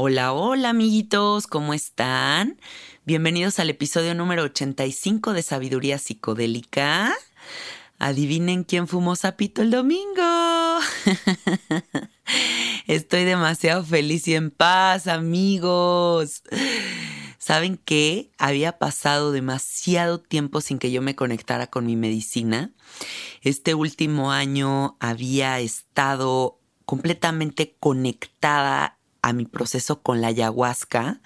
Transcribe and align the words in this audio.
Hola, 0.00 0.32
hola 0.32 0.68
amiguitos, 0.68 1.48
¿cómo 1.48 1.74
están? 1.74 2.60
Bienvenidos 3.04 3.58
al 3.58 3.68
episodio 3.68 4.14
número 4.14 4.44
85 4.44 5.32
de 5.32 5.42
Sabiduría 5.42 5.98
Psicodélica. 5.98 7.12
Adivinen 7.98 8.62
quién 8.62 8.86
fumó 8.86 9.16
sapito 9.16 9.60
el 9.60 9.72
domingo. 9.72 10.78
Estoy 12.86 13.24
demasiado 13.24 13.84
feliz 13.84 14.28
y 14.28 14.36
en 14.36 14.52
paz, 14.52 15.08
amigos. 15.08 16.44
¿Saben 17.38 17.76
qué? 17.76 18.30
Había 18.38 18.78
pasado 18.78 19.32
demasiado 19.32 20.20
tiempo 20.20 20.60
sin 20.60 20.78
que 20.78 20.92
yo 20.92 21.02
me 21.02 21.16
conectara 21.16 21.66
con 21.66 21.86
mi 21.86 21.96
medicina. 21.96 22.70
Este 23.42 23.74
último 23.74 24.30
año 24.30 24.96
había 25.00 25.58
estado 25.58 26.60
completamente 26.84 27.74
conectada 27.80 28.97
a 29.22 29.32
mi 29.32 29.44
proceso 29.44 30.00
con 30.00 30.20
la 30.20 30.28
ayahuasca 30.28 31.20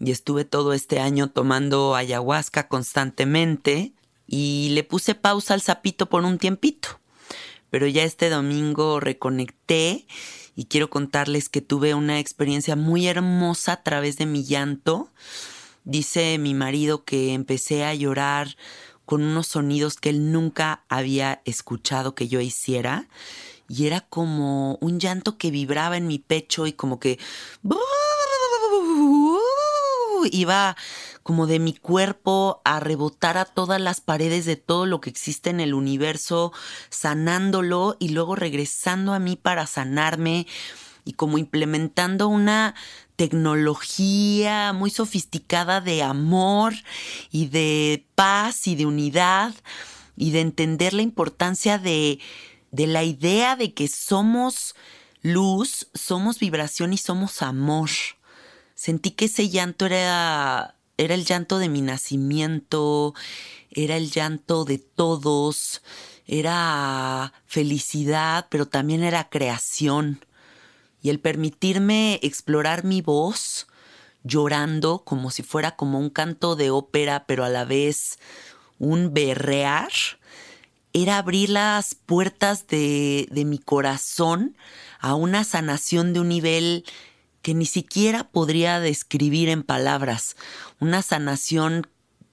y 0.00 0.10
estuve 0.10 0.44
todo 0.44 0.72
este 0.72 1.00
año 1.00 1.28
tomando 1.28 1.94
ayahuasca 1.94 2.68
constantemente 2.68 3.92
y 4.26 4.70
le 4.70 4.84
puse 4.84 5.14
pausa 5.14 5.54
al 5.54 5.60
sapito 5.60 6.08
por 6.08 6.24
un 6.24 6.38
tiempito. 6.38 7.00
Pero 7.70 7.86
ya 7.86 8.04
este 8.04 8.30
domingo 8.30 9.00
reconecté 9.00 10.06
y 10.54 10.66
quiero 10.66 10.90
contarles 10.90 11.48
que 11.48 11.60
tuve 11.60 11.94
una 11.94 12.18
experiencia 12.18 12.76
muy 12.76 13.06
hermosa 13.06 13.72
a 13.72 13.82
través 13.82 14.16
de 14.16 14.26
mi 14.26 14.44
llanto. 14.44 15.10
Dice 15.84 16.38
mi 16.38 16.54
marido 16.54 17.04
que 17.04 17.34
empecé 17.34 17.84
a 17.84 17.94
llorar 17.94 18.56
con 19.04 19.22
unos 19.22 19.46
sonidos 19.46 19.96
que 19.96 20.10
él 20.10 20.32
nunca 20.32 20.84
había 20.88 21.40
escuchado 21.44 22.14
que 22.14 22.28
yo 22.28 22.40
hiciera 22.40 23.08
y 23.68 23.86
era 23.86 24.00
como 24.00 24.76
un 24.80 24.98
llanto 24.98 25.36
que 25.36 25.50
vibraba 25.50 25.96
en 25.96 26.06
mi 26.06 26.18
pecho 26.18 26.66
y 26.66 26.72
como 26.72 26.98
que 26.98 27.18
iba 30.32 30.76
como 31.22 31.46
de 31.46 31.58
mi 31.58 31.74
cuerpo 31.74 32.60
a 32.64 32.80
rebotar 32.80 33.36
a 33.36 33.44
todas 33.44 33.80
las 33.80 34.00
paredes 34.00 34.46
de 34.46 34.56
todo 34.56 34.86
lo 34.86 35.00
que 35.00 35.10
existe 35.10 35.50
en 35.50 35.60
el 35.60 35.74
universo, 35.74 36.52
sanándolo 36.88 37.96
y 37.98 38.08
luego 38.08 38.34
regresando 38.34 39.12
a 39.12 39.18
mí 39.18 39.36
para 39.36 39.66
sanarme 39.66 40.46
y 41.04 41.12
como 41.12 41.38
implementando 41.38 42.28
una 42.28 42.74
tecnología 43.16 44.72
muy 44.72 44.90
sofisticada 44.90 45.80
de 45.80 46.02
amor 46.02 46.74
y 47.30 47.46
de 47.46 48.06
paz 48.14 48.66
y 48.66 48.74
de 48.76 48.86
unidad 48.86 49.54
y 50.16 50.30
de 50.30 50.40
entender 50.40 50.94
la 50.94 51.02
importancia 51.02 51.78
de, 51.78 52.18
de 52.70 52.86
la 52.86 53.04
idea 53.04 53.56
de 53.56 53.74
que 53.74 53.88
somos 53.88 54.74
luz, 55.22 55.88
somos 55.94 56.38
vibración 56.38 56.92
y 56.92 56.98
somos 56.98 57.42
amor. 57.42 57.90
Sentí 58.74 59.10
que 59.10 59.26
ese 59.26 59.48
llanto 59.48 59.86
era, 59.86 60.76
era 60.96 61.14
el 61.14 61.24
llanto 61.24 61.58
de 61.58 61.68
mi 61.68 61.82
nacimiento, 61.82 63.14
era 63.70 63.96
el 63.96 64.10
llanto 64.10 64.64
de 64.64 64.78
todos, 64.78 65.82
era 66.26 67.32
felicidad, 67.46 68.46
pero 68.50 68.66
también 68.66 69.02
era 69.02 69.28
creación. 69.28 70.24
y 71.00 71.10
el 71.10 71.20
permitirme 71.20 72.18
explorar 72.22 72.82
mi 72.82 73.02
voz 73.02 73.68
llorando 74.24 75.04
como 75.04 75.30
si 75.30 75.44
fuera 75.44 75.76
como 75.76 76.00
un 76.00 76.10
canto 76.10 76.56
de 76.56 76.70
ópera, 76.70 77.24
pero 77.26 77.44
a 77.44 77.48
la 77.48 77.64
vez 77.64 78.18
un 78.78 79.14
berrear, 79.14 79.92
era 81.02 81.18
abrir 81.18 81.50
las 81.50 81.94
puertas 81.94 82.66
de, 82.66 83.28
de 83.30 83.44
mi 83.44 83.58
corazón 83.58 84.56
a 84.98 85.14
una 85.14 85.44
sanación 85.44 86.12
de 86.12 86.20
un 86.20 86.28
nivel 86.28 86.84
que 87.42 87.54
ni 87.54 87.66
siquiera 87.66 88.24
podría 88.24 88.80
describir 88.80 89.48
en 89.48 89.62
palabras, 89.62 90.36
una 90.80 91.02
sanación 91.02 91.86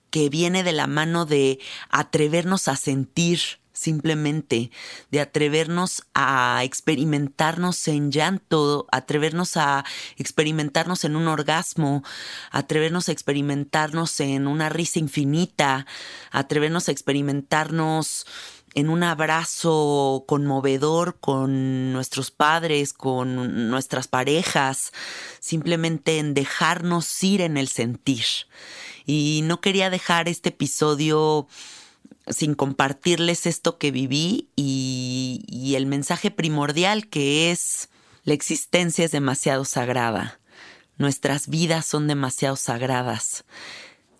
que 0.09 0.29
viene 0.29 0.63
de 0.63 0.71
la 0.71 0.87
mano 0.87 1.25
de 1.25 1.59
atrevernos 1.89 2.67
a 2.67 2.75
sentir 2.75 3.39
simplemente, 3.75 4.71
de 5.11 5.19
atrevernos 5.19 6.03
a 6.13 6.61
experimentarnos 6.63 7.87
en 7.87 8.11
llanto, 8.11 8.87
atrevernos 8.91 9.57
a 9.57 9.85
experimentarnos 10.17 11.03
en 11.03 11.15
un 11.15 11.27
orgasmo, 11.27 12.03
atrevernos 12.51 13.09
a 13.09 13.11
experimentarnos 13.11 14.19
en 14.21 14.47
una 14.47 14.69
risa 14.69 14.99
infinita, 14.99 15.85
atrevernos 16.31 16.87
a 16.87 16.91
experimentarnos 16.93 18.25
en 18.75 18.89
un 18.89 19.03
abrazo 19.03 20.25
conmovedor 20.27 21.17
con 21.19 21.93
nuestros 21.93 22.29
padres, 22.29 22.93
con 22.93 23.69
nuestras 23.69 24.07
parejas, 24.07 24.91
simplemente 25.39 26.19
en 26.19 26.33
dejarnos 26.33 27.23
ir 27.23 27.41
en 27.41 27.55
el 27.57 27.69
sentir. 27.69 28.25
Y 29.05 29.41
no 29.45 29.61
quería 29.61 29.89
dejar 29.89 30.27
este 30.27 30.49
episodio 30.49 31.47
sin 32.27 32.53
compartirles 32.53 33.45
esto 33.45 33.77
que 33.77 33.91
viví 33.91 34.49
y, 34.55 35.73
el 35.75 35.85
mensaje 35.85 36.31
primordial 36.31 37.07
que 37.07 37.51
es 37.51 37.89
la 38.23 38.33
existencia 38.33 39.03
es 39.03 39.11
demasiado 39.11 39.65
sagrada. 39.65 40.39
Nuestras 40.97 41.49
vidas 41.49 41.85
son 41.85 42.07
demasiado 42.07 42.55
sagradas. 42.55 43.43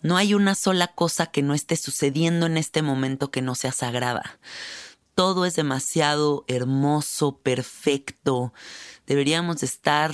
No 0.02 0.16
hay 0.16 0.34
una 0.34 0.54
sola 0.54 0.88
cosa 0.88 1.26
que 1.26 1.42
no 1.42 1.54
esté 1.54 1.76
sucediendo 1.76 2.46
en 2.46 2.56
este 2.56 2.82
momento 2.82 3.30
que 3.30 3.42
no 3.42 3.54
sea 3.54 3.72
sagrada. 3.72 4.38
Todo 5.14 5.46
es 5.46 5.56
demasiado 5.56 6.44
hermoso, 6.48 7.38
perfecto. 7.38 8.52
Deberíamos 9.06 9.62
estar 9.62 10.12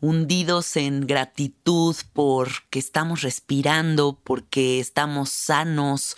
hundidos 0.00 0.76
en 0.76 1.06
gratitud 1.06 1.94
porque 2.12 2.80
estamos 2.80 3.22
respirando, 3.22 4.18
porque 4.24 4.80
estamos 4.80 5.30
sanos, 5.30 6.16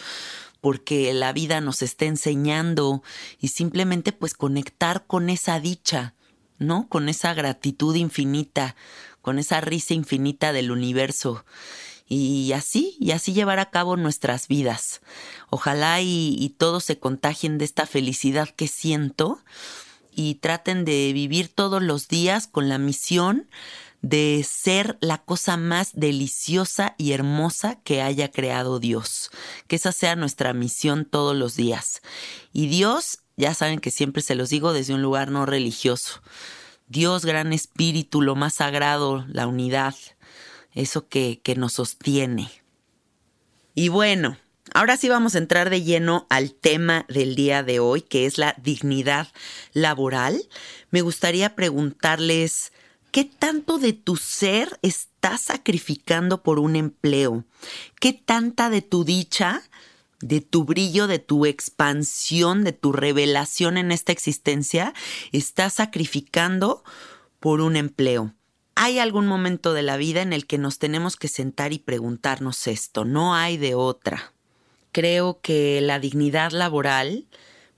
porque 0.63 1.13
la 1.13 1.35
vida 1.35 1.61
nos 1.61 1.83
está 1.83 2.07
enseñando 2.07 3.03
y 3.39 3.49
simplemente 3.49 4.13
pues 4.13 4.33
conectar 4.33 5.07
con 5.07 5.29
esa 5.29 5.61
dicha, 5.61 6.15
¿no? 6.59 6.89
Con 6.89 7.11
esa 7.11 7.35
gratitud 7.35 7.95
infinita, 7.95 8.75
con 9.21 9.39
esa 9.39 9.61
risa 9.61 9.93
infinita 9.93 10.55
del 10.55 10.71
universo. 10.71 11.45
Y 12.07 12.53
así, 12.53 12.97
y 13.01 13.13
así 13.13 13.33
llevar 13.33 13.59
a 13.59 13.71
cabo 13.71 13.97
nuestras 13.97 14.47
vidas. 14.49 15.01
Ojalá 15.51 16.01
y, 16.03 16.37
y 16.39 16.51
todos 16.51 16.85
se 16.85 16.99
contagien 16.99 17.59
de 17.59 17.65
esta 17.65 17.87
felicidad 17.87 18.49
que 18.51 18.69
siento 18.69 19.39
y 20.13 20.37
traten 20.37 20.85
de 20.85 21.13
vivir 21.13 21.49
todos 21.49 21.83
los 21.83 22.09
días 22.09 22.47
con 22.47 22.69
la 22.69 22.79
misión 22.79 23.49
de 24.05 24.45
ser 24.47 24.99
la 25.01 25.17
cosa 25.17 25.57
más 25.57 25.93
deliciosa 25.95 26.95
y 26.99 27.13
hermosa 27.13 27.81
que 27.85 28.03
haya 28.03 28.31
creado 28.31 28.79
Dios. 28.79 29.31
Que 29.67 29.77
esa 29.77 29.93
sea 29.93 30.15
nuestra 30.15 30.53
misión 30.53 31.07
todos 31.07 31.35
los 31.35 31.57
días. 31.57 32.03
Y 32.53 32.67
Dios, 32.67 33.21
ya 33.39 33.55
saben 33.55 33.81
que 33.81 33.91
siempre 33.91 34.21
se 34.21 34.35
los 34.35 34.51
digo 34.51 34.75
desde 34.75 34.93
un 34.93 35.01
lugar 35.01 35.31
no 35.31 35.47
religioso. 35.47 36.21
Dios, 36.87 37.25
gran 37.25 37.55
espíritu, 37.55 38.21
lo 38.21 38.35
más 38.35 38.55
sagrado, 38.55 39.25
la 39.29 39.47
unidad, 39.47 39.95
eso 40.75 41.09
que, 41.09 41.41
que 41.43 41.55
nos 41.55 41.75
sostiene. 41.75 42.51
Y 43.75 43.89
bueno, 43.89 44.37
Ahora 44.73 44.97
sí 44.97 45.11
vamos 45.11 45.35
a 45.35 45.39
entrar 45.39 45.69
de 45.71 45.83
lleno 45.83 46.27
al 46.31 46.53
tema 46.53 47.05
del 47.09 47.37
día 47.37 47.63
de 47.63 47.81
hoy, 47.81 48.01
que 48.01 48.25
es 48.25 48.39
la 48.39 48.57
dignidad 48.61 49.29
laboral. 49.73 50.49
Me 50.91 51.03
gustaría 51.03 51.55
preguntarles, 51.55 52.73
¿Qué 53.15 53.23
tanto 53.23 53.79
de 53.79 53.93
tu 53.93 54.17
ser 54.17 54.81
estás 54.83 55.43
sacrificando 55.43 56.43
por 56.43 56.59
un 56.59 56.75
empleo? 56.75 57.45
¿Qué 58.01 58.13
tanta 58.13 58.71
de 58.71 58.83
tu 58.83 59.05
dicha, 59.05 59.63
de 60.21 60.41
tu 60.41 60.65
brillo, 60.65 61.07
de 61.07 61.21
tu 61.21 61.47
expansión, 61.47 62.65
de 62.65 62.73
tu 62.73 62.91
revelación 62.91 63.77
en 63.77 63.93
esta 63.93 64.11
existencia 64.11 64.95
estás 65.31 65.75
sacrificando 65.75 66.83
por 67.39 67.61
un 67.61 67.77
empleo? 67.77 68.35
Hay 68.77 68.99
algún 68.99 69.27
momento 69.27 69.73
de 69.73 69.83
la 69.83 69.97
vida 69.97 70.23
en 70.23 70.33
el 70.33 70.47
que 70.47 70.59
nos 70.59 70.79
tenemos 70.79 71.17
que 71.17 71.29
sentar 71.29 71.73
y 71.73 71.79
preguntarnos 71.79 72.67
esto, 72.67 73.05
no 73.05 73.35
hay 73.35 73.57
de 73.57 73.75
otra. 73.75 74.33
Creo 74.91 75.41
que 75.41 75.81
la 75.81 76.01
dignidad 76.01 76.51
laboral 76.51 77.27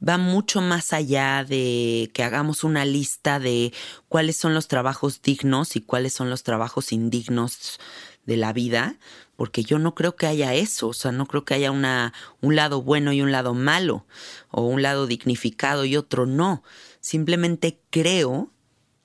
va 0.06 0.18
mucho 0.18 0.60
más 0.60 0.92
allá 0.92 1.44
de 1.44 2.10
que 2.14 2.22
hagamos 2.22 2.64
una 2.64 2.84
lista 2.84 3.38
de 3.38 3.72
cuáles 4.08 4.36
son 4.36 4.54
los 4.54 4.68
trabajos 4.68 5.20
dignos 5.22 5.76
y 5.76 5.80
cuáles 5.80 6.12
son 6.12 6.30
los 6.30 6.42
trabajos 6.42 6.92
indignos 6.92 7.78
de 8.24 8.36
la 8.36 8.52
vida, 8.52 8.96
porque 9.36 9.62
yo 9.62 9.78
no 9.78 9.94
creo 9.94 10.16
que 10.16 10.26
haya 10.26 10.54
eso, 10.54 10.88
o 10.88 10.92
sea, 10.92 11.12
no 11.12 11.26
creo 11.26 11.44
que 11.44 11.54
haya 11.54 11.70
una, 11.70 12.12
un 12.40 12.56
lado 12.56 12.82
bueno 12.82 13.12
y 13.12 13.22
un 13.22 13.32
lado 13.32 13.54
malo, 13.54 14.04
o 14.50 14.62
un 14.62 14.82
lado 14.82 15.06
dignificado 15.06 15.84
y 15.84 15.96
otro 15.96 16.26
no. 16.26 16.62
Simplemente 17.00 17.78
creo 17.90 18.50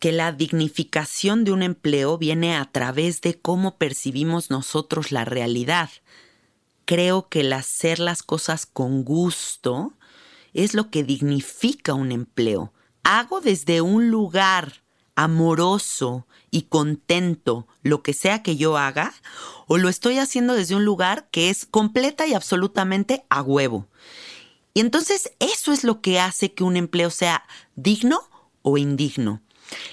que 0.01 0.11
la 0.11 0.31
dignificación 0.31 1.43
de 1.43 1.51
un 1.51 1.61
empleo 1.61 2.17
viene 2.17 2.57
a 2.57 2.65
través 2.65 3.21
de 3.21 3.39
cómo 3.39 3.77
percibimos 3.77 4.49
nosotros 4.49 5.11
la 5.11 5.25
realidad. 5.25 5.91
Creo 6.85 7.29
que 7.29 7.41
el 7.41 7.53
hacer 7.53 7.99
las 7.99 8.23
cosas 8.23 8.65
con 8.65 9.03
gusto 9.03 9.93
es 10.55 10.73
lo 10.73 10.89
que 10.89 11.03
dignifica 11.03 11.93
un 11.93 12.11
empleo. 12.11 12.73
Hago 13.03 13.41
desde 13.41 13.81
un 13.81 14.09
lugar 14.09 14.81
amoroso 15.13 16.25
y 16.49 16.63
contento 16.63 17.67
lo 17.83 18.01
que 18.01 18.13
sea 18.13 18.41
que 18.41 18.57
yo 18.57 18.77
haga, 18.77 19.13
o 19.67 19.77
lo 19.77 19.87
estoy 19.87 20.17
haciendo 20.17 20.55
desde 20.55 20.73
un 20.73 20.83
lugar 20.83 21.29
que 21.29 21.51
es 21.51 21.67
completa 21.67 22.25
y 22.25 22.33
absolutamente 22.33 23.23
a 23.29 23.43
huevo. 23.43 23.87
Y 24.73 24.79
entonces 24.79 25.31
eso 25.37 25.71
es 25.71 25.83
lo 25.83 26.01
que 26.01 26.19
hace 26.19 26.53
que 26.53 26.63
un 26.63 26.75
empleo 26.75 27.11
sea 27.11 27.43
digno 27.75 28.19
o 28.63 28.79
indigno. 28.79 29.43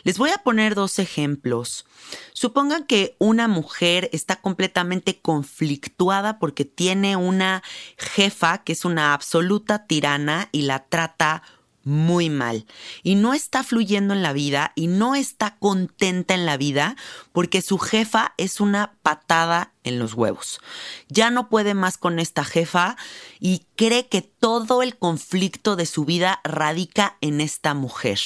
Les 0.03 0.19
voy 0.19 0.31
a 0.31 0.39
poner 0.39 0.75
dos 0.75 0.99
ejemplos. 0.99 1.87
Supongan 2.33 2.85
que 2.85 3.17
una 3.19 3.49
mujer 3.49 4.09
está 4.13 4.37
completamente 4.37 5.19
conflictuada 5.21 6.39
porque 6.39 6.65
tiene 6.65 7.17
una 7.17 7.63
jefa 7.97 8.59
que 8.59 8.73
es 8.73 8.85
una 8.85 9.13
absoluta 9.13 9.87
tirana 9.87 10.49
y 10.53 10.63
la 10.63 10.87
trata 10.87 11.43
muy 11.89 12.29
mal 12.29 12.67
y 13.03 13.15
no 13.15 13.33
está 13.33 13.65
fluyendo 13.65 14.13
en 14.13 14.23
la 14.23 14.33
vida 14.33 14.73
y 14.75 14.87
no 14.87 15.15
está 15.15 15.57
contenta 15.57 16.35
en 16.35 16.45
la 16.45 16.57
vida 16.57 16.97
porque 17.33 17.63
su 17.63 17.79
jefa 17.79 18.35
es 18.37 18.61
una 18.61 18.95
patada 19.03 19.73
en 19.85 19.99
los 19.99 20.15
huevos. 20.15 20.61
Ya 21.09 21.31
no 21.31 21.49
puede 21.49 21.75
más 21.75 21.97
con 21.97 22.19
esta 22.19 22.45
jefa 22.45 22.97
y 23.41 23.67
cree 23.75 24.07
que 24.07 24.23
todo 24.23 24.83
el 24.83 24.97
conflicto 24.99 25.77
de 25.77 25.87
su 25.87 26.05
vida 26.05 26.41
radica 26.45 27.17
en 27.21 27.41
esta 27.41 27.73
mujer. 27.75 28.19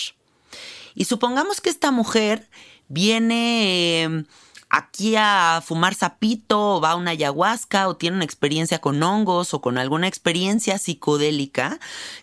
Y 0.94 1.04
supongamos 1.04 1.60
que 1.60 1.70
esta 1.70 1.90
mujer 1.90 2.48
viene 2.88 4.02
em, 4.02 4.24
aquí 4.68 5.16
a 5.16 5.62
fumar 5.64 5.94
sapito 5.94 6.76
o 6.76 6.80
va 6.80 6.92
a 6.92 6.96
una 6.96 7.12
ayahuasca 7.12 7.88
o 7.88 7.96
tiene 7.96 8.16
una 8.16 8.24
experiencia 8.24 8.80
con 8.80 9.02
hongos 9.02 9.52
o 9.52 9.60
con 9.60 9.76
alguna 9.76 10.08
experiencia 10.08 10.78
psicodélica 10.78 11.78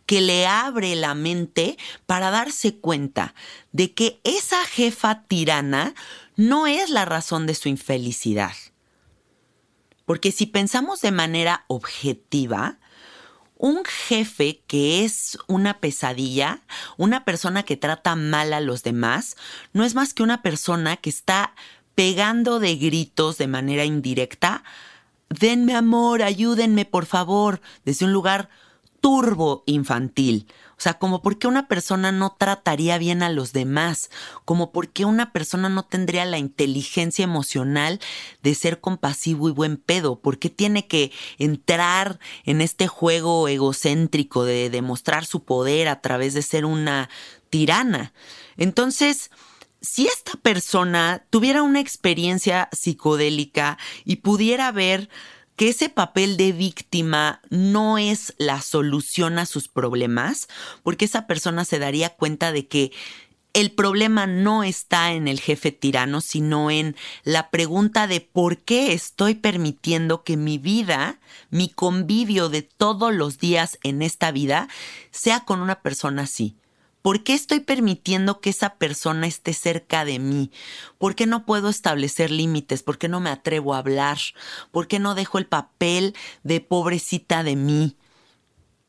que 0.07 0.21
le 0.21 0.47
abre 0.47 0.95
la 0.95 1.13
mente 1.13 1.77
para 2.07 2.31
darse 2.31 2.75
cuenta 2.75 3.35
de 3.71 3.93
que 3.93 4.19
esa 4.23 4.65
jefa 4.65 5.23
tirana 5.27 5.93
no 6.35 6.65
es 6.65 6.89
la 6.89 7.05
razón 7.05 7.45
de 7.45 7.53
su 7.53 7.69
infelicidad. 7.69 8.53
Porque 10.05 10.31
si 10.31 10.47
pensamos 10.47 11.01
de 11.01 11.11
manera 11.11 11.65
objetiva, 11.67 12.79
un 13.59 13.83
jefe 13.83 14.63
que 14.67 15.03
es 15.03 15.37
una 15.47 15.79
pesadilla, 15.79 16.61
una 16.97 17.25
persona 17.25 17.63
que 17.63 17.75
trata 17.75 18.15
mal 18.15 18.53
a 18.53 18.61
los 18.61 18.83
demás, 18.83 19.35
no 19.73 19.83
es 19.83 19.95
más 19.95 20.13
que 20.13 20.23
una 20.23 20.41
persona 20.41 20.95
que 20.95 21.09
está 21.09 21.53
pegando 21.93 22.59
de 22.59 22.77
gritos 22.77 23.37
de 23.37 23.47
manera 23.47 23.83
indirecta, 23.83 24.63
denme 25.29 25.75
amor, 25.75 26.23
ayúdenme 26.23 26.85
por 26.85 27.05
favor, 27.05 27.61
desde 27.83 28.05
un 28.05 28.13
lugar 28.13 28.49
turbo 29.01 29.63
infantil. 29.65 30.47
O 30.79 30.81
sea, 30.81 30.93
como 30.93 31.21
por 31.21 31.37
qué 31.37 31.47
una 31.47 31.67
persona 31.67 32.13
no 32.13 32.37
trataría 32.39 32.97
bien 32.97 33.21
a 33.21 33.29
los 33.29 33.51
demás, 33.51 34.09
como 34.45 34.71
por 34.71 34.87
qué 34.87 35.03
una 35.03 35.33
persona 35.33 35.67
no 35.67 35.83
tendría 35.83 36.23
la 36.23 36.37
inteligencia 36.37 37.23
emocional 37.23 37.99
de 38.43 38.55
ser 38.55 38.79
compasivo 38.79 39.49
y 39.49 39.51
buen 39.51 39.75
pedo, 39.75 40.21
por 40.21 40.39
qué 40.39 40.49
tiene 40.49 40.87
que 40.87 41.11
entrar 41.37 42.17
en 42.45 42.61
este 42.61 42.87
juego 42.87 43.49
egocéntrico 43.49 44.45
de 44.45 44.69
demostrar 44.69 45.25
su 45.25 45.43
poder 45.43 45.89
a 45.89 45.99
través 45.99 46.33
de 46.33 46.43
ser 46.43 46.63
una 46.63 47.09
tirana. 47.49 48.13
Entonces, 48.55 49.31
si 49.81 50.07
esta 50.07 50.37
persona 50.37 51.25
tuviera 51.29 51.61
una 51.61 51.81
experiencia 51.81 52.69
psicodélica 52.71 53.77
y 54.05 54.17
pudiera 54.17 54.71
ver 54.71 55.09
que 55.59 55.67
ese 55.67 55.89
papel 55.89 56.37
de 56.37 56.53
víctima 56.53 57.41
no 57.49 57.97
es 57.97 58.33
la 58.37 58.61
solución 58.61 59.37
a 59.39 59.45
sus 59.45 59.67
problemas, 59.67 60.47
porque 60.83 61.03
esa 61.03 61.27
persona 61.27 61.65
se 61.65 61.79
daría 61.79 62.11
cuenta 62.11 62.53
de 62.53 62.69
que 62.69 62.93
el 63.51 63.71
problema 63.71 64.25
no 64.25 64.63
está 64.63 65.11
en 65.11 65.27
el 65.27 65.41
jefe 65.41 65.73
tirano, 65.73 66.21
sino 66.21 66.71
en 66.71 66.95
la 67.25 67.49
pregunta 67.49 68.07
de 68.07 68.21
por 68.21 68.59
qué 68.59 68.93
estoy 68.93 69.35
permitiendo 69.35 70.23
que 70.23 70.37
mi 70.37 70.57
vida, 70.57 71.19
mi 71.49 71.67
convivio 71.67 72.47
de 72.47 72.61
todos 72.61 73.13
los 73.13 73.37
días 73.37 73.79
en 73.83 74.01
esta 74.01 74.31
vida, 74.31 74.69
sea 75.11 75.41
con 75.41 75.59
una 75.59 75.81
persona 75.81 76.21
así. 76.21 76.55
¿Por 77.01 77.23
qué 77.23 77.33
estoy 77.33 77.61
permitiendo 77.61 78.41
que 78.41 78.49
esa 78.49 78.75
persona 78.75 79.25
esté 79.25 79.53
cerca 79.53 80.03
de 80.03 80.19
mí? 80.19 80.51
¿Por 80.97 81.15
qué 81.15 81.25
no 81.25 81.45
puedo 81.45 81.69
establecer 81.69 82.29
límites? 82.29 82.83
¿Por 82.83 82.97
qué 82.97 83.07
no 83.07 83.19
me 83.19 83.29
atrevo 83.29 83.73
a 83.73 83.77
hablar? 83.77 84.17
¿Por 84.71 84.87
qué 84.87 84.99
no 84.99 85.15
dejo 85.15 85.37
el 85.37 85.45
papel 85.45 86.15
de 86.43 86.59
pobrecita 86.59 87.43
de 87.43 87.55
mí? 87.55 87.95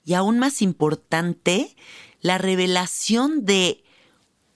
Y 0.04 0.14
aún 0.14 0.38
más 0.38 0.60
importante, 0.60 1.76
la 2.20 2.38
revelación 2.38 3.44
de 3.44 3.84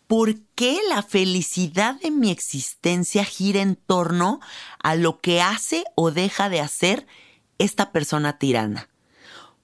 ¿Por 0.06 0.38
qué 0.54 0.80
la 0.88 1.02
felicidad 1.02 1.98
de 2.00 2.10
mi 2.10 2.30
existencia 2.30 3.24
gira 3.24 3.62
en 3.62 3.74
torno 3.74 4.40
a 4.82 4.96
lo 4.96 5.20
que 5.20 5.40
hace 5.40 5.84
o 5.94 6.10
deja 6.10 6.50
de 6.50 6.60
hacer 6.60 7.06
esta 7.58 7.90
persona 7.90 8.38
tirana? 8.38 8.90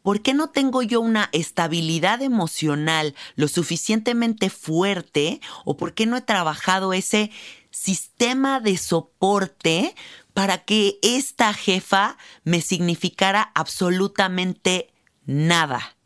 ¿Por 0.03 0.23
qué 0.23 0.33
no 0.33 0.49
tengo 0.49 0.83
yo 0.83 1.01
una 1.01 1.29
estabilidad 1.33 2.23
emocional 2.23 3.15
lo 3.37 3.49
suficientemente 3.49 4.49
fuerte 4.49 5.41
o 5.65 5.77
por 5.77 5.93
qué 5.93 6.07
no 6.07 6.17
he 6.17 6.23
trabajado 6.23 6.93
ese 6.93 7.31
sistema 7.71 8.61
de 8.61 8.79
soporte 8.79 9.95
para 10.33 10.65
que 10.65 10.99
esta 11.03 11.53
jefa 11.53 12.17
me 12.45 12.63
significara 12.63 13.53
absolutamente 13.55 14.93
nada? 15.27 15.97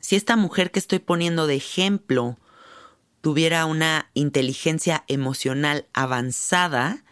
Si 0.00 0.16
esta 0.16 0.36
mujer 0.36 0.70
que 0.70 0.80
estoy 0.80 0.98
poniendo 0.98 1.46
de 1.46 1.54
ejemplo 1.54 2.38
tuviera 3.20 3.64
una 3.66 4.10
inteligencia 4.12 5.04
emocional 5.06 5.86
avanzada, 5.94 7.04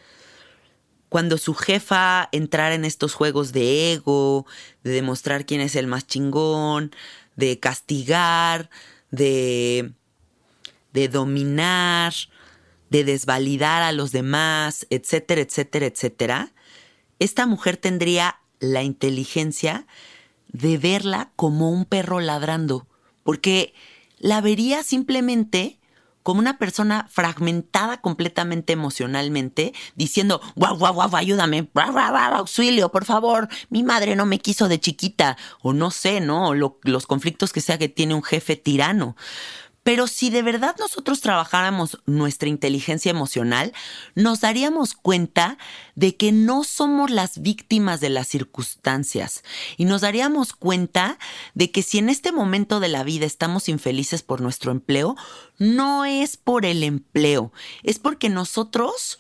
cuando 1.13 1.37
su 1.37 1.53
jefa 1.53 2.31
entrara 2.33 2.75
en 2.75 2.87
estos 2.87 3.13
juegos 3.13 3.53
de 3.53 3.93
ego, 3.93 4.47
de 4.83 4.93
demostrar 4.93 5.45
quién 5.45 5.61
es 5.61 5.77
el 5.77 5.87
más 5.87 6.07
chingón, 6.07 6.91
de 7.37 7.61
castigar, 7.61 8.71
de, 9.11 9.93
de 10.95 11.09
dominar, 11.09 12.15
de 12.89 13.05
desvalidar 13.05 13.83
a 13.83 13.93
los 13.93 14.11
demás, 14.13 14.87
etcétera, 14.89 15.43
etcétera, 15.43 15.85
etcétera, 15.85 16.53
esta 17.19 17.45
mujer 17.45 17.77
tendría 17.77 18.39
la 18.59 18.83
inteligencia 18.83 19.87
de 20.49 20.79
verla 20.79 21.31
como 21.37 21.71
un 21.71 21.85
perro 21.85 22.21
ladrando, 22.21 22.87
porque 23.23 23.75
la 24.19 24.41
vería 24.41 24.83
simplemente 24.83 25.79
como 26.23 26.41
una 26.41 26.59
persona 26.59 27.07
fragmentada 27.11 28.01
completamente 28.01 28.73
emocionalmente, 28.73 29.73
diciendo, 29.95 30.41
guau, 30.57 30.77
guau, 30.77 30.95
guau, 30.95 31.17
ayúdame, 31.17 31.69
auxilio, 31.75 32.91
por 32.91 33.05
favor, 33.05 33.49
mi 33.71 33.83
madre 33.83 34.17
no 34.17 34.27
me 34.27 34.39
quiso 34.39 34.69
de 34.69 34.81
chiquita, 34.81 35.37
o 35.61 35.73
no 35.73 35.91
sé, 35.91 36.21
¿no? 36.21 36.55
los 36.55 37.07
conflictos 37.07 37.53
que 37.53 37.61
sea 37.61 37.79
que 37.79 37.89
tiene 37.89 38.15
un 38.15 38.23
jefe 38.23 38.57
tirano. 38.57 39.17
Pero 39.83 40.07
si 40.07 40.31
de 40.31 40.43
verdad 40.43 40.77
nosotros 40.79 41.21
trabajáramos 41.21 41.99
nuestra 42.07 42.49
inteligencia 42.49 43.11
emocional, 43.11 43.73
nos 44.15 44.41
daríamos 44.41 44.95
cuenta 44.95 45.59
de 45.97 46.17
que 46.17 46.31
no 46.31 46.63
somos 46.63 47.11
las 47.11 47.43
víctimas 47.43 48.01
de 48.01 48.11
las 48.11 48.29
circunstancias. 48.29 49.43
Y 49.77 49.85
nos 49.85 50.03
daríamos 50.03 50.53
cuenta 50.53 51.19
de 51.55 51.73
que 51.73 51.83
si 51.83 51.99
en 51.99 52.11
este 52.11 52.31
momento 52.31 52.79
de 52.79 52.89
la 52.89 53.03
vida 53.03 53.27
estamos 53.27 53.69
infelices 53.69 54.23
por 54.23 54.41
nuestro 54.41 54.71
empleo, 54.71 55.17
no 55.59 56.05
es 56.05 56.37
por 56.37 56.65
el 56.65 56.85
empleo, 56.85 57.53
es 57.83 57.99
porque 57.99 58.29
nosotros 58.29 59.19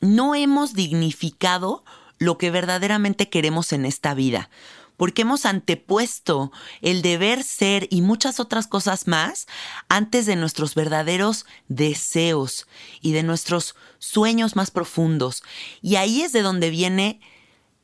no 0.00 0.34
hemos 0.34 0.74
dignificado 0.74 1.84
lo 2.18 2.38
que 2.38 2.50
verdaderamente 2.50 3.28
queremos 3.28 3.72
en 3.72 3.86
esta 3.86 4.14
vida 4.14 4.50
porque 5.00 5.22
hemos 5.22 5.46
antepuesto 5.46 6.52
el 6.82 7.00
deber 7.00 7.42
ser 7.42 7.88
y 7.88 8.02
muchas 8.02 8.38
otras 8.38 8.66
cosas 8.66 9.06
más 9.06 9.46
antes 9.88 10.26
de 10.26 10.36
nuestros 10.36 10.74
verdaderos 10.74 11.46
deseos 11.68 12.66
y 13.00 13.12
de 13.12 13.22
nuestros 13.22 13.76
sueños 13.98 14.56
más 14.56 14.70
profundos. 14.70 15.42
Y 15.80 15.96
ahí 15.96 16.20
es 16.20 16.32
de 16.32 16.42
donde 16.42 16.68
viene 16.68 17.18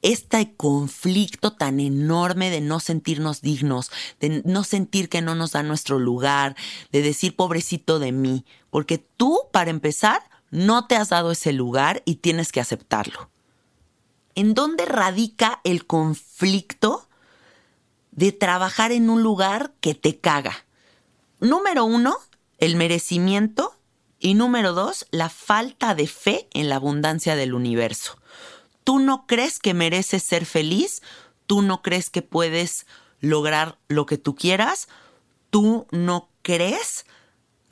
este 0.02 0.54
conflicto 0.58 1.54
tan 1.54 1.80
enorme 1.80 2.50
de 2.50 2.60
no 2.60 2.80
sentirnos 2.80 3.40
dignos, 3.40 3.90
de 4.20 4.42
no 4.44 4.62
sentir 4.62 5.08
que 5.08 5.22
no 5.22 5.34
nos 5.34 5.52
da 5.52 5.62
nuestro 5.62 5.98
lugar, 5.98 6.54
de 6.92 7.00
decir 7.00 7.34
pobrecito 7.34 7.98
de 7.98 8.12
mí, 8.12 8.44
porque 8.68 8.98
tú, 8.98 9.40
para 9.54 9.70
empezar, 9.70 10.20
no 10.50 10.86
te 10.86 10.96
has 10.96 11.08
dado 11.08 11.30
ese 11.30 11.54
lugar 11.54 12.02
y 12.04 12.16
tienes 12.16 12.52
que 12.52 12.60
aceptarlo. 12.60 13.30
¿En 14.34 14.52
dónde 14.52 14.84
radica 14.84 15.62
el 15.64 15.86
conflicto 15.86 17.05
de 18.16 18.32
trabajar 18.32 18.90
en 18.90 19.08
un 19.08 19.22
lugar 19.22 19.72
que 19.80 19.94
te 19.94 20.18
caga? 20.18 20.66
Número 21.38 21.84
uno, 21.84 22.16
el 22.58 22.76
merecimiento. 22.76 23.72
Y 24.18 24.32
número 24.34 24.72
dos, 24.72 25.06
la 25.10 25.28
falta 25.28 25.94
de 25.94 26.06
fe 26.06 26.48
en 26.52 26.70
la 26.70 26.76
abundancia 26.76 27.36
del 27.36 27.52
universo. 27.52 28.18
Tú 28.82 28.98
no 28.98 29.26
crees 29.26 29.58
que 29.58 29.74
mereces 29.74 30.22
ser 30.24 30.46
feliz, 30.46 31.02
tú 31.46 31.60
no 31.60 31.82
crees 31.82 32.08
que 32.08 32.22
puedes 32.22 32.86
lograr 33.20 33.78
lo 33.88 34.06
que 34.06 34.16
tú 34.16 34.34
quieras, 34.34 34.88
tú 35.50 35.86
no 35.90 36.30
crees 36.42 37.04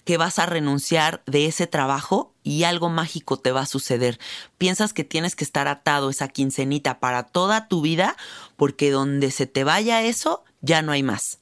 que 0.05 0.19
vas 0.19 0.39
a 0.39 0.47
renunciar 0.47 1.23
de 1.27 1.47
ese 1.47 1.67
trabajo 1.67 2.35
y 2.43 2.65
algo 2.65 2.91
mágico 2.91 3.39
te 3.39 3.53
va 3.53 3.63
a 3.63 3.67
suceder. 3.67 4.19
Piensas 4.59 4.93
que 4.93 5.03
tienes 5.03 5.35
que 5.35 5.45
estar 5.45 5.67
atado 5.67 6.11
esa 6.11 6.29
quincenita 6.29 7.01
para 7.01 7.25
toda 7.25 7.69
tu 7.69 7.81
vida 7.81 8.17
porque 8.57 8.91
donde 8.91 9.31
se 9.31 9.47
te 9.47 9.65
vaya 9.65 10.03
eso, 10.03 10.45
ya 10.61 10.83
no 10.83 10.93
hay 10.93 11.03
más. 11.03 11.41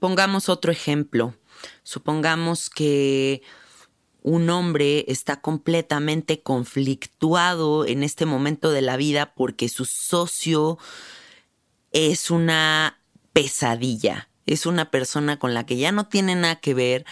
Pongamos 0.00 0.48
otro 0.48 0.72
ejemplo. 0.72 1.34
Supongamos 1.82 2.70
que 2.70 3.42
un 4.22 4.48
hombre 4.50 5.04
está 5.08 5.40
completamente 5.40 6.42
conflictuado 6.42 7.86
en 7.86 8.02
este 8.02 8.24
momento 8.24 8.70
de 8.70 8.82
la 8.82 8.96
vida 8.96 9.34
porque 9.34 9.68
su 9.68 9.84
socio 9.84 10.78
es 11.92 12.30
una 12.30 13.00
pesadilla 13.32 14.28
es 14.46 14.66
una 14.66 14.90
persona 14.90 15.38
con 15.38 15.54
la 15.54 15.64
que 15.66 15.76
ya 15.76 15.92
no 15.92 16.06
tiene 16.06 16.34
nada 16.34 16.56
que 16.56 16.74
ver, 16.74 17.04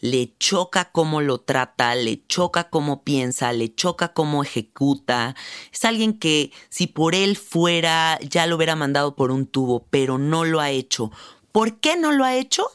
le 0.00 0.34
choca 0.38 0.90
cómo 0.92 1.20
lo 1.20 1.38
trata, 1.38 1.94
le 1.94 2.24
choca 2.26 2.68
cómo 2.68 3.02
piensa, 3.02 3.52
le 3.52 3.74
choca 3.74 4.12
cómo 4.12 4.42
ejecuta. 4.42 5.34
Es 5.72 5.84
alguien 5.84 6.18
que 6.18 6.52
si 6.68 6.86
por 6.86 7.14
él 7.14 7.36
fuera 7.36 8.18
ya 8.20 8.46
lo 8.46 8.56
hubiera 8.56 8.76
mandado 8.76 9.16
por 9.16 9.30
un 9.30 9.46
tubo, 9.46 9.86
pero 9.90 10.18
no 10.18 10.44
lo 10.44 10.60
ha 10.60 10.70
hecho. 10.70 11.10
¿Por 11.52 11.80
qué 11.80 11.96
no 11.96 12.12
lo 12.12 12.24
ha 12.24 12.34
hecho? 12.34 12.68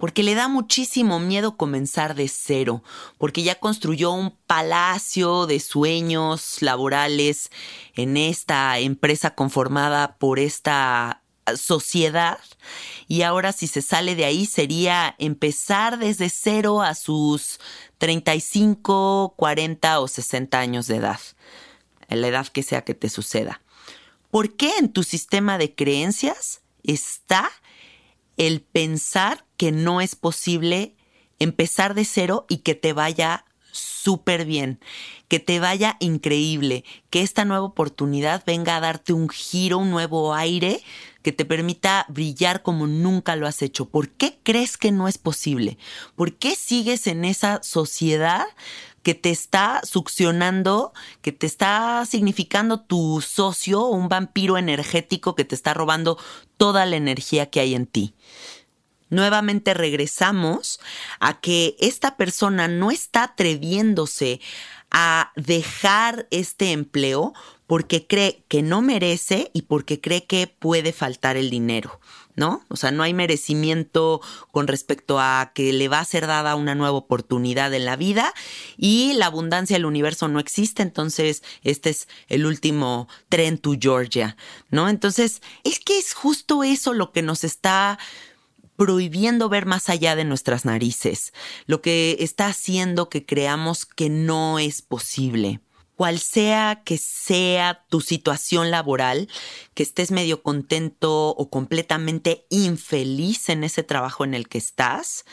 porque 0.00 0.22
le 0.22 0.34
da 0.34 0.48
muchísimo 0.48 1.20
miedo 1.20 1.58
comenzar 1.58 2.14
de 2.14 2.26
cero, 2.26 2.82
porque 3.18 3.42
ya 3.42 3.60
construyó 3.60 4.12
un 4.12 4.34
palacio 4.46 5.46
de 5.46 5.60
sueños 5.60 6.62
laborales 6.62 7.50
en 7.94 8.16
esta 8.16 8.78
empresa 8.78 9.34
conformada 9.34 10.16
por 10.16 10.38
esta 10.38 11.19
sociedad 11.58 12.38
y 13.08 13.22
ahora 13.22 13.52
si 13.52 13.66
se 13.66 13.82
sale 13.82 14.14
de 14.14 14.24
ahí 14.24 14.46
sería 14.46 15.14
empezar 15.18 15.98
desde 15.98 16.28
cero 16.28 16.82
a 16.82 16.94
sus 16.94 17.58
35, 17.98 19.34
40 19.36 20.00
o 20.00 20.08
60 20.08 20.58
años 20.58 20.86
de 20.86 20.96
edad, 20.96 21.20
en 22.08 22.20
la 22.20 22.28
edad 22.28 22.46
que 22.48 22.62
sea 22.62 22.82
que 22.82 22.94
te 22.94 23.08
suceda. 23.08 23.60
¿Por 24.30 24.56
qué 24.56 24.76
en 24.78 24.92
tu 24.92 25.02
sistema 25.02 25.58
de 25.58 25.74
creencias 25.74 26.62
está 26.84 27.50
el 28.36 28.62
pensar 28.62 29.44
que 29.56 29.72
no 29.72 30.00
es 30.00 30.14
posible 30.14 30.94
empezar 31.38 31.94
de 31.94 32.04
cero 32.04 32.46
y 32.48 32.58
que 32.58 32.74
te 32.74 32.92
vaya 32.92 33.44
súper 33.72 34.44
bien, 34.44 34.80
que 35.28 35.40
te 35.40 35.60
vaya 35.60 35.96
increíble, 36.00 36.84
que 37.10 37.22
esta 37.22 37.44
nueva 37.44 37.64
oportunidad 37.64 38.42
venga 38.46 38.76
a 38.76 38.80
darte 38.80 39.12
un 39.12 39.28
giro, 39.28 39.78
un 39.78 39.90
nuevo 39.90 40.34
aire 40.34 40.82
que 41.22 41.32
te 41.32 41.44
permita 41.44 42.06
brillar 42.08 42.62
como 42.62 42.86
nunca 42.86 43.36
lo 43.36 43.46
has 43.46 43.62
hecho. 43.62 43.88
¿Por 43.88 44.08
qué 44.10 44.38
crees 44.42 44.76
que 44.76 44.92
no 44.92 45.08
es 45.08 45.18
posible? 45.18 45.78
¿Por 46.16 46.34
qué 46.34 46.56
sigues 46.56 47.06
en 47.06 47.24
esa 47.24 47.62
sociedad 47.62 48.46
que 49.02 49.14
te 49.14 49.30
está 49.30 49.80
succionando, 49.84 50.92
que 51.22 51.32
te 51.32 51.46
está 51.46 52.04
significando 52.06 52.80
tu 52.80 53.22
socio, 53.26 53.86
un 53.86 54.08
vampiro 54.08 54.58
energético 54.58 55.34
que 55.34 55.44
te 55.44 55.54
está 55.54 55.74
robando 55.74 56.18
toda 56.56 56.86
la 56.86 56.96
energía 56.96 57.50
que 57.50 57.60
hay 57.60 57.74
en 57.74 57.86
ti? 57.86 58.14
nuevamente 59.10 59.74
regresamos 59.74 60.80
a 61.18 61.40
que 61.40 61.76
esta 61.80 62.16
persona 62.16 62.68
no 62.68 62.90
está 62.90 63.24
atreviéndose 63.24 64.40
a 64.90 65.32
dejar 65.36 66.26
este 66.30 66.72
empleo 66.72 67.34
porque 67.70 68.04
cree 68.04 68.42
que 68.48 68.62
no 68.62 68.82
merece 68.82 69.52
y 69.54 69.62
porque 69.62 70.00
cree 70.00 70.26
que 70.26 70.48
puede 70.48 70.92
faltar 70.92 71.36
el 71.36 71.50
dinero, 71.50 72.00
¿no? 72.34 72.64
O 72.66 72.74
sea, 72.74 72.90
no 72.90 73.04
hay 73.04 73.14
merecimiento 73.14 74.20
con 74.50 74.66
respecto 74.66 75.20
a 75.20 75.52
que 75.54 75.72
le 75.72 75.86
va 75.86 76.00
a 76.00 76.04
ser 76.04 76.26
dada 76.26 76.56
una 76.56 76.74
nueva 76.74 76.96
oportunidad 76.96 77.72
en 77.72 77.84
la 77.84 77.94
vida 77.94 78.34
y 78.76 79.12
la 79.12 79.26
abundancia 79.26 79.76
del 79.76 79.84
universo 79.84 80.26
no 80.26 80.40
existe, 80.40 80.82
entonces 80.82 81.44
este 81.62 81.90
es 81.90 82.08
el 82.26 82.44
último 82.44 83.06
tren 83.28 83.56
to 83.56 83.76
Georgia, 83.80 84.36
¿no? 84.70 84.88
Entonces, 84.88 85.40
es 85.62 85.78
que 85.78 85.96
es 85.96 86.12
justo 86.12 86.64
eso 86.64 86.92
lo 86.92 87.12
que 87.12 87.22
nos 87.22 87.44
está 87.44 88.00
prohibiendo 88.74 89.48
ver 89.48 89.64
más 89.64 89.88
allá 89.88 90.16
de 90.16 90.24
nuestras 90.24 90.64
narices, 90.64 91.32
lo 91.66 91.82
que 91.82 92.16
está 92.18 92.48
haciendo 92.48 93.08
que 93.08 93.24
creamos 93.24 93.86
que 93.86 94.08
no 94.08 94.58
es 94.58 94.82
posible. 94.82 95.60
Cual 96.00 96.18
sea 96.18 96.80
que 96.82 96.96
sea 96.96 97.84
tu 97.90 98.00
situación 98.00 98.70
laboral, 98.70 99.28
que 99.74 99.82
estés 99.82 100.12
medio 100.12 100.42
contento 100.42 101.28
o 101.28 101.50
completamente 101.50 102.46
infeliz 102.48 103.50
en 103.50 103.64
ese 103.64 103.82
trabajo 103.82 104.24
en 104.24 104.32
el 104.32 104.48
que 104.48 104.56
estás, 104.56 105.26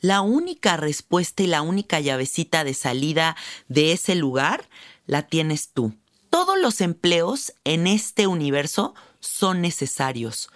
la 0.00 0.20
única 0.20 0.76
respuesta 0.76 1.44
y 1.44 1.46
la 1.46 1.62
única 1.62 2.00
llavecita 2.00 2.64
de 2.64 2.74
salida 2.74 3.36
de 3.68 3.92
ese 3.92 4.16
lugar 4.16 4.68
la 5.06 5.28
tienes 5.28 5.70
tú. 5.72 5.94
Todos 6.28 6.58
los 6.58 6.80
empleos 6.80 7.52
en 7.62 7.86
este 7.86 8.26
universo 8.26 8.96
son 9.20 9.60
necesarios. 9.60 10.50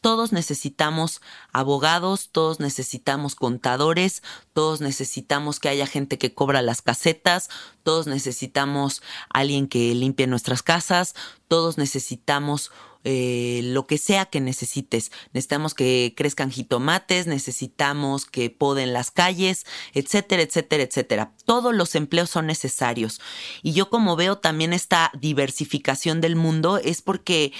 Todos 0.00 0.32
necesitamos 0.32 1.20
abogados, 1.52 2.30
todos 2.30 2.60
necesitamos 2.60 3.34
contadores, 3.34 4.22
todos 4.52 4.80
necesitamos 4.80 5.60
que 5.60 5.68
haya 5.68 5.86
gente 5.86 6.18
que 6.18 6.34
cobra 6.34 6.62
las 6.62 6.82
casetas, 6.82 7.48
todos 7.82 8.06
necesitamos 8.06 9.02
alguien 9.28 9.66
que 9.68 9.94
limpie 9.94 10.26
nuestras 10.26 10.62
casas, 10.62 11.14
todos 11.48 11.78
necesitamos 11.78 12.70
eh, 13.04 13.60
lo 13.64 13.86
que 13.86 13.96
sea 13.96 14.26
que 14.26 14.40
necesites. 14.40 15.12
Necesitamos 15.32 15.74
que 15.74 16.14
crezcan 16.16 16.50
jitomates, 16.50 17.26
necesitamos 17.26 18.26
que 18.26 18.50
poden 18.50 18.92
las 18.92 19.10
calles, 19.10 19.66
etcétera, 19.94 20.42
etcétera, 20.42 20.82
etcétera. 20.82 21.32
Todos 21.44 21.74
los 21.74 21.94
empleos 21.94 22.28
son 22.28 22.46
necesarios. 22.46 23.20
Y 23.62 23.72
yo 23.72 23.88
como 23.88 24.16
veo 24.16 24.38
también 24.38 24.72
esta 24.72 25.10
diversificación 25.18 26.20
del 26.20 26.36
mundo 26.36 26.78
es 26.78 27.00
porque 27.00 27.52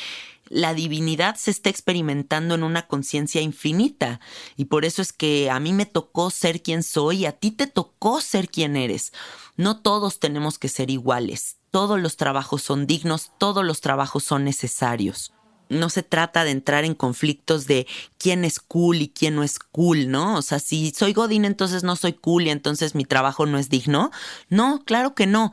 la 0.49 0.75
divinidad 0.75 1.37
se 1.37 1.51
está 1.51 1.71
experimentando 1.71 2.55
en 2.55 2.63
una 2.63 2.87
conciencia 2.87 3.41
infinita. 3.41 4.21
Y 4.57 4.67
por 4.67 4.85
eso 4.85 5.03
es 5.03 5.13
que 5.13 5.51
a 5.51 5.61
mí 5.61 5.73
me 5.73 5.87
tocó 5.87 6.31
ser 6.31 6.63
quien 6.63 6.83
soy 6.83 7.19
y 7.19 7.27
a 7.27 7.33
ti 7.33 7.51
te 7.51 7.67
tocó 7.67 8.21
ser 8.21 8.49
quien 8.49 8.77
eres. 8.77 9.13
No 9.57 9.81
todos 9.81 10.19
tenemos 10.21 10.59
que 10.59 10.69
ser 10.69 10.91
iguales. 10.91 11.57
Todos 11.71 12.01
los 12.01 12.17
trabajos 12.17 12.63
son 12.63 12.87
dignos, 12.87 13.33
todos 13.39 13.65
los 13.65 13.81
trabajos 13.81 14.25
son 14.25 14.45
necesarios. 14.45 15.33
No 15.69 15.91
se 15.91 16.03
trata 16.03 16.45
de 16.45 16.51
entrar 16.51 16.85
en 16.85 16.95
conflictos 16.95 17.67
de 17.67 17.87
quién 18.17 18.45
es 18.45 18.59
cool 18.59 19.03
y 19.03 19.09
quién 19.09 19.35
no 19.35 19.43
es 19.43 19.59
cool, 19.59 20.11
¿no? 20.11 20.39
O 20.39 20.43
sea, 20.43 20.61
si 20.61 20.93
soy 20.93 21.13
Godín, 21.13 21.45
entonces 21.45 21.83
no 21.85 21.95
soy 21.95 22.15
cool 22.15 22.47
y 22.47 22.51
entonces 22.51 22.95
mi 22.95 23.05
trabajo 23.05 23.45
no 23.45 23.59
es 23.59 23.69
digno. 23.69 24.11
No, 24.49 24.83
claro 24.87 25.15
que 25.15 25.27
no. 25.27 25.53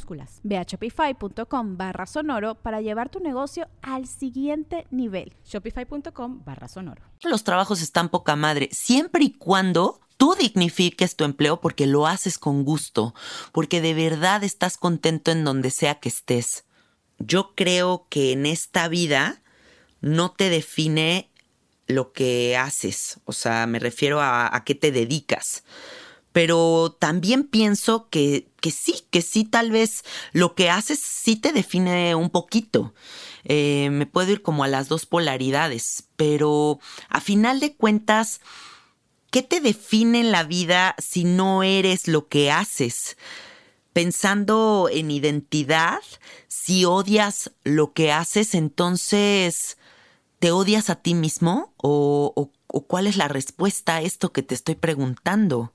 minúsculas 0.00 0.40
Ve 0.42 0.56
a 0.56 0.62
shopify.com 0.62 1.76
barra 1.76 2.06
sonoro 2.06 2.54
para 2.56 2.80
llevar 2.80 3.08
tu 3.08 3.20
negocio 3.20 3.68
al 3.82 4.06
siguiente 4.06 4.86
nivel. 4.90 5.34
Shopify.com 5.44 6.42
barra 6.44 6.68
sonoro. 6.68 7.02
Los 7.22 7.44
trabajos 7.44 7.82
están 7.82 8.08
poca 8.08 8.36
madre, 8.36 8.68
siempre 8.72 9.24
y 9.24 9.32
cuando 9.32 10.00
tú 10.16 10.34
dignifiques 10.38 11.16
tu 11.16 11.24
empleo 11.24 11.60
porque 11.60 11.86
lo 11.86 12.06
haces 12.06 12.38
con 12.38 12.64
gusto, 12.64 13.14
porque 13.52 13.80
de 13.80 13.94
verdad 13.94 14.44
estás 14.44 14.76
contento 14.76 15.30
en 15.30 15.44
donde 15.44 15.70
sea 15.70 15.96
que 15.96 16.08
estés. 16.08 16.64
Yo 17.18 17.54
creo 17.54 18.06
que 18.08 18.32
en 18.32 18.46
esta 18.46 18.88
vida 18.88 19.42
no 20.00 20.32
te 20.32 20.48
define 20.48 21.30
lo 21.86 22.12
que 22.12 22.56
haces, 22.56 23.20
o 23.24 23.32
sea, 23.32 23.66
me 23.66 23.80
refiero 23.80 24.20
a, 24.20 24.54
a 24.54 24.64
qué 24.64 24.76
te 24.76 24.92
dedicas 24.92 25.64
pero 26.32 26.96
también 26.98 27.44
pienso 27.44 28.08
que, 28.08 28.48
que, 28.60 28.70
sí, 28.70 28.94
que 29.10 29.22
sí, 29.22 29.44
tal 29.44 29.70
vez 29.70 30.04
lo 30.32 30.54
que 30.54 30.70
haces 30.70 31.00
sí 31.00 31.36
te 31.36 31.52
define 31.52 32.14
un 32.14 32.30
poquito. 32.30 32.94
Eh, 33.44 33.88
me 33.90 34.06
puedo 34.06 34.30
ir 34.30 34.42
como 34.42 34.64
a 34.64 34.68
las 34.68 34.88
dos 34.88 35.06
polaridades, 35.06 36.04
pero 36.16 36.78
a 37.08 37.20
final 37.20 37.58
de 37.58 37.74
cuentas, 37.74 38.40
¿qué 39.30 39.42
te 39.42 39.60
define 39.60 40.20
en 40.20 40.30
la 40.30 40.44
vida 40.44 40.94
si 40.98 41.24
no 41.24 41.62
eres 41.62 42.06
lo 42.06 42.28
que 42.28 42.52
haces? 42.52 43.16
Pensando 43.92 44.88
en 44.90 45.10
identidad, 45.10 45.98
si 46.46 46.84
odias 46.84 47.50
lo 47.64 47.92
que 47.92 48.12
haces, 48.12 48.54
entonces, 48.54 49.78
¿te 50.38 50.52
odias 50.52 50.90
a 50.90 50.94
ti 50.94 51.14
mismo? 51.14 51.74
¿O, 51.76 52.32
o, 52.36 52.52
o 52.68 52.86
cuál 52.86 53.08
es 53.08 53.16
la 53.16 53.26
respuesta 53.26 53.96
a 53.96 54.02
esto 54.02 54.32
que 54.32 54.44
te 54.44 54.54
estoy 54.54 54.76
preguntando? 54.76 55.72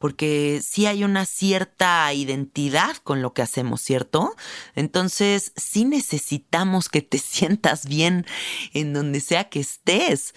Porque 0.00 0.62
sí 0.64 0.86
hay 0.86 1.04
una 1.04 1.26
cierta 1.26 2.12
identidad 2.14 2.96
con 3.04 3.20
lo 3.20 3.34
que 3.34 3.42
hacemos, 3.42 3.82
¿cierto? 3.82 4.34
Entonces 4.74 5.52
sí 5.56 5.84
necesitamos 5.84 6.88
que 6.88 7.02
te 7.02 7.18
sientas 7.18 7.84
bien 7.86 8.26
en 8.72 8.94
donde 8.94 9.20
sea 9.20 9.50
que 9.50 9.60
estés, 9.60 10.34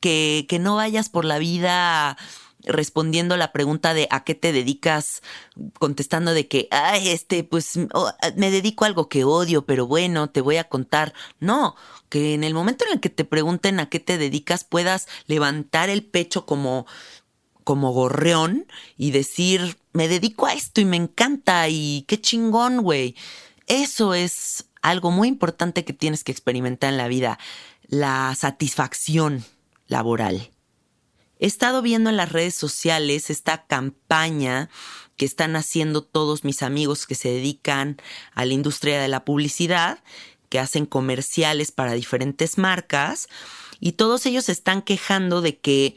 que, 0.00 0.44
que 0.48 0.58
no 0.58 0.76
vayas 0.76 1.08
por 1.08 1.24
la 1.24 1.38
vida 1.38 2.18
respondiendo 2.66 3.36
la 3.36 3.52
pregunta 3.52 3.94
de 3.94 4.08
a 4.10 4.24
qué 4.24 4.34
te 4.34 4.52
dedicas, 4.52 5.22
contestando 5.78 6.34
de 6.34 6.48
que, 6.48 6.68
ay, 6.70 7.08
este, 7.08 7.44
pues 7.44 7.78
oh, 7.94 8.12
me 8.36 8.50
dedico 8.50 8.84
a 8.84 8.88
algo 8.88 9.08
que 9.08 9.24
odio, 9.24 9.64
pero 9.64 9.86
bueno, 9.86 10.28
te 10.28 10.40
voy 10.40 10.56
a 10.56 10.64
contar. 10.64 11.14
No, 11.38 11.76
que 12.08 12.34
en 12.34 12.44
el 12.44 12.54
momento 12.54 12.84
en 12.84 12.94
el 12.94 13.00
que 13.00 13.08
te 13.08 13.24
pregunten 13.24 13.80
a 13.80 13.88
qué 13.88 14.00
te 14.00 14.18
dedicas 14.18 14.64
puedas 14.64 15.06
levantar 15.26 15.88
el 15.88 16.04
pecho 16.04 16.44
como 16.44 16.86
como 17.66 17.90
gorreón 17.90 18.68
y 18.96 19.10
decir, 19.10 19.76
me 19.92 20.06
dedico 20.06 20.46
a 20.46 20.54
esto 20.54 20.80
y 20.80 20.84
me 20.84 20.96
encanta 20.96 21.68
y 21.68 22.04
qué 22.06 22.20
chingón, 22.20 22.80
güey. 22.80 23.16
Eso 23.66 24.14
es 24.14 24.66
algo 24.82 25.10
muy 25.10 25.26
importante 25.26 25.84
que 25.84 25.92
tienes 25.92 26.22
que 26.22 26.30
experimentar 26.30 26.90
en 26.90 26.96
la 26.96 27.08
vida, 27.08 27.40
la 27.88 28.32
satisfacción 28.36 29.44
laboral. 29.88 30.52
He 31.40 31.46
estado 31.46 31.82
viendo 31.82 32.08
en 32.08 32.16
las 32.16 32.30
redes 32.30 32.54
sociales 32.54 33.30
esta 33.30 33.66
campaña 33.66 34.70
que 35.16 35.26
están 35.26 35.56
haciendo 35.56 36.04
todos 36.04 36.44
mis 36.44 36.62
amigos 36.62 37.04
que 37.04 37.16
se 37.16 37.30
dedican 37.30 38.00
a 38.36 38.44
la 38.44 38.52
industria 38.52 39.02
de 39.02 39.08
la 39.08 39.24
publicidad, 39.24 40.04
que 40.50 40.60
hacen 40.60 40.86
comerciales 40.86 41.72
para 41.72 41.94
diferentes 41.94 42.58
marcas, 42.58 43.28
y 43.80 43.92
todos 43.92 44.24
ellos 44.24 44.48
están 44.48 44.82
quejando 44.82 45.40
de 45.40 45.58
que 45.58 45.96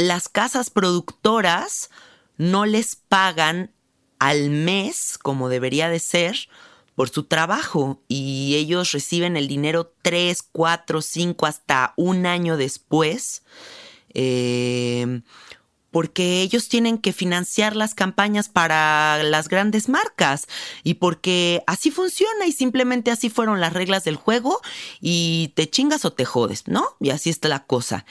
las 0.00 0.28
casas 0.28 0.70
productoras 0.70 1.90
no 2.38 2.64
les 2.64 2.96
pagan 2.96 3.70
al 4.18 4.48
mes 4.48 5.18
como 5.18 5.50
debería 5.50 5.90
de 5.90 5.98
ser 5.98 6.48
por 6.94 7.10
su 7.10 7.24
trabajo 7.24 8.02
y 8.08 8.54
ellos 8.56 8.92
reciben 8.92 9.36
el 9.36 9.46
dinero 9.46 9.92
tres, 10.02 10.42
cuatro, 10.42 11.02
cinco, 11.02 11.46
hasta 11.46 11.92
un 11.96 12.24
año 12.26 12.56
después. 12.56 13.42
Eh, 14.14 15.20
porque 15.90 16.40
ellos 16.40 16.68
tienen 16.68 16.98
que 16.98 17.12
financiar 17.12 17.74
las 17.76 17.94
campañas 17.94 18.48
para 18.48 19.22
las 19.22 19.48
grandes 19.48 19.88
marcas 19.88 20.46
y 20.82 20.94
porque 20.94 21.62
así 21.66 21.90
funciona 21.90 22.46
y 22.46 22.52
simplemente 22.52 23.10
así 23.10 23.28
fueron 23.28 23.60
las 23.60 23.72
reglas 23.72 24.04
del 24.04 24.16
juego 24.16 24.60
y 25.00 25.52
te 25.56 25.68
chingas 25.68 26.04
o 26.04 26.12
te 26.12 26.24
jodes, 26.24 26.68
¿no? 26.68 26.96
Y 27.00 27.10
así 27.10 27.28
está 27.28 27.48
la 27.48 27.66
cosa. 27.66 28.06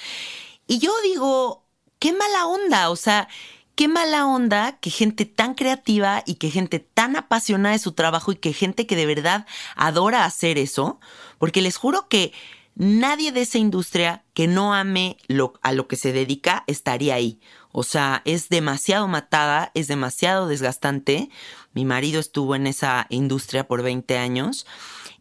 Y 0.67 0.79
yo 0.79 0.91
digo, 1.03 1.68
qué 1.99 2.13
mala 2.13 2.47
onda, 2.47 2.89
o 2.89 2.95
sea, 2.95 3.27
qué 3.75 3.87
mala 3.87 4.25
onda 4.25 4.77
que 4.79 4.89
gente 4.89 5.25
tan 5.25 5.53
creativa 5.53 6.23
y 6.25 6.35
que 6.35 6.49
gente 6.49 6.79
tan 6.79 7.15
apasionada 7.15 7.73
de 7.73 7.79
su 7.79 7.91
trabajo 7.91 8.31
y 8.31 8.37
que 8.37 8.53
gente 8.53 8.87
que 8.87 8.95
de 8.95 9.05
verdad 9.05 9.45
adora 9.75 10.25
hacer 10.25 10.57
eso, 10.57 10.99
porque 11.37 11.61
les 11.61 11.77
juro 11.77 12.07
que 12.09 12.33
nadie 12.75 13.31
de 13.31 13.41
esa 13.41 13.57
industria 13.57 14.23
que 14.33 14.47
no 14.47 14.73
ame 14.73 15.17
lo, 15.27 15.53
a 15.61 15.73
lo 15.73 15.87
que 15.87 15.97
se 15.97 16.13
dedica 16.13 16.63
estaría 16.67 17.15
ahí. 17.15 17.39
O 17.71 17.83
sea, 17.83 18.21
es 18.25 18.49
demasiado 18.49 19.07
matada, 19.07 19.71
es 19.75 19.87
demasiado 19.87 20.47
desgastante. 20.47 21.29
Mi 21.73 21.85
marido 21.85 22.19
estuvo 22.19 22.55
en 22.55 22.67
esa 22.67 23.05
industria 23.09 23.67
por 23.67 23.83
20 23.83 24.17
años. 24.17 24.65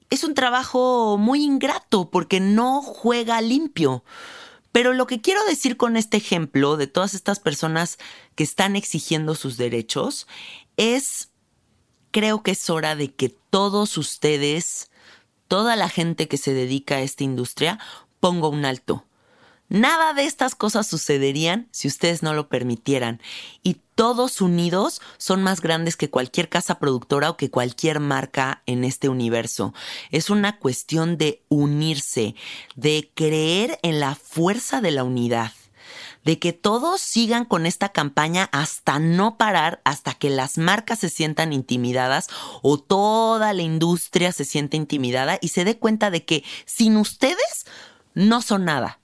Es 0.09 0.25
un 0.25 0.35
trabajo 0.35 1.19
muy 1.19 1.45
ingrato 1.45 2.11
porque 2.11 2.41
no 2.41 2.81
juega 2.81 3.41
limpio. 3.41 4.03
Pero 4.73 4.93
lo 4.93 5.07
que 5.07 5.21
quiero 5.21 5.45
decir 5.47 5.77
con 5.77 5.97
este 5.97 6.17
ejemplo 6.19 6.77
de 6.77 6.87
todas 6.87 7.15
estas 7.15 7.41
personas 7.41 7.99
que 8.35 8.45
están 8.45 8.77
exigiendo 8.77 9.35
sus 9.35 9.57
derechos 9.57 10.27
es, 10.77 11.31
creo 12.11 12.43
que 12.43 12.53
es 12.53 12.71
hora 12.71 12.95
de 12.95 13.13
que 13.15 13.29
todos 13.29 13.97
ustedes, 13.97 14.91
toda 15.49 15.75
la 15.77 15.89
gente 15.89 16.29
que 16.29 16.37
se 16.37 16.53
dedica 16.53 16.97
a 16.97 17.01
esta 17.01 17.25
industria, 17.25 17.79
ponga 18.21 18.49
un 18.49 18.65
alto. 18.65 19.08
Nada 19.69 20.15
de 20.15 20.25
estas 20.25 20.55
cosas 20.55 20.87
sucederían 20.87 21.69
si 21.73 21.89
ustedes 21.89 22.23
no 22.23 22.33
lo 22.33 22.49
permitieran. 22.49 23.21
Y 23.63 23.81
todos 23.95 24.41
unidos 24.41 25.03
son 25.19 25.43
más 25.43 25.61
grandes 25.61 25.97
que 25.97 26.09
cualquier 26.09 26.49
casa 26.49 26.79
productora 26.79 27.31
o 27.31 27.37
que 27.37 27.51
cualquier 27.51 28.01
marca 28.01 28.63
en 28.67 28.85
este 28.85 29.09
universo. 29.09 29.75
Es 30.11 30.31
una 30.31 30.59
cuestión 30.59 31.19
de 31.19 31.43
unirse, 31.49 32.35
de 32.77 33.11
creer 33.15 33.79
en 33.83 34.01
la 34.01 34.15
fuerza 34.15 34.81
de 34.81 34.91
la 34.91 35.05
unidad 35.05 35.53
de 36.25 36.39
que 36.39 36.53
todos 36.53 37.01
sigan 37.01 37.47
con 37.47 37.65
esta 37.65 37.89
campaña 37.89 38.51
hasta 38.53 38.99
no 38.99 39.39
parar, 39.39 39.81
hasta 39.85 40.13
que 40.13 40.29
las 40.29 40.59
marcas 40.59 40.99
se 40.99 41.09
sientan 41.09 41.55
intimidadas 41.55 42.29
o 42.61 42.79
toda 42.79 43.55
la 43.55 43.63
industria 43.63 44.33
se 44.33 44.45
siente 44.45 44.77
intimidada 44.77 45.39
y 45.41 45.49
se 45.49 45.65
dé 45.65 45.79
cuenta 45.79 46.11
de 46.11 46.27
que 46.27 46.45
sin 46.67 46.99
ustedes 46.99 47.65
no 48.15 48.43
son 48.43 48.67
nada. 48.67 48.98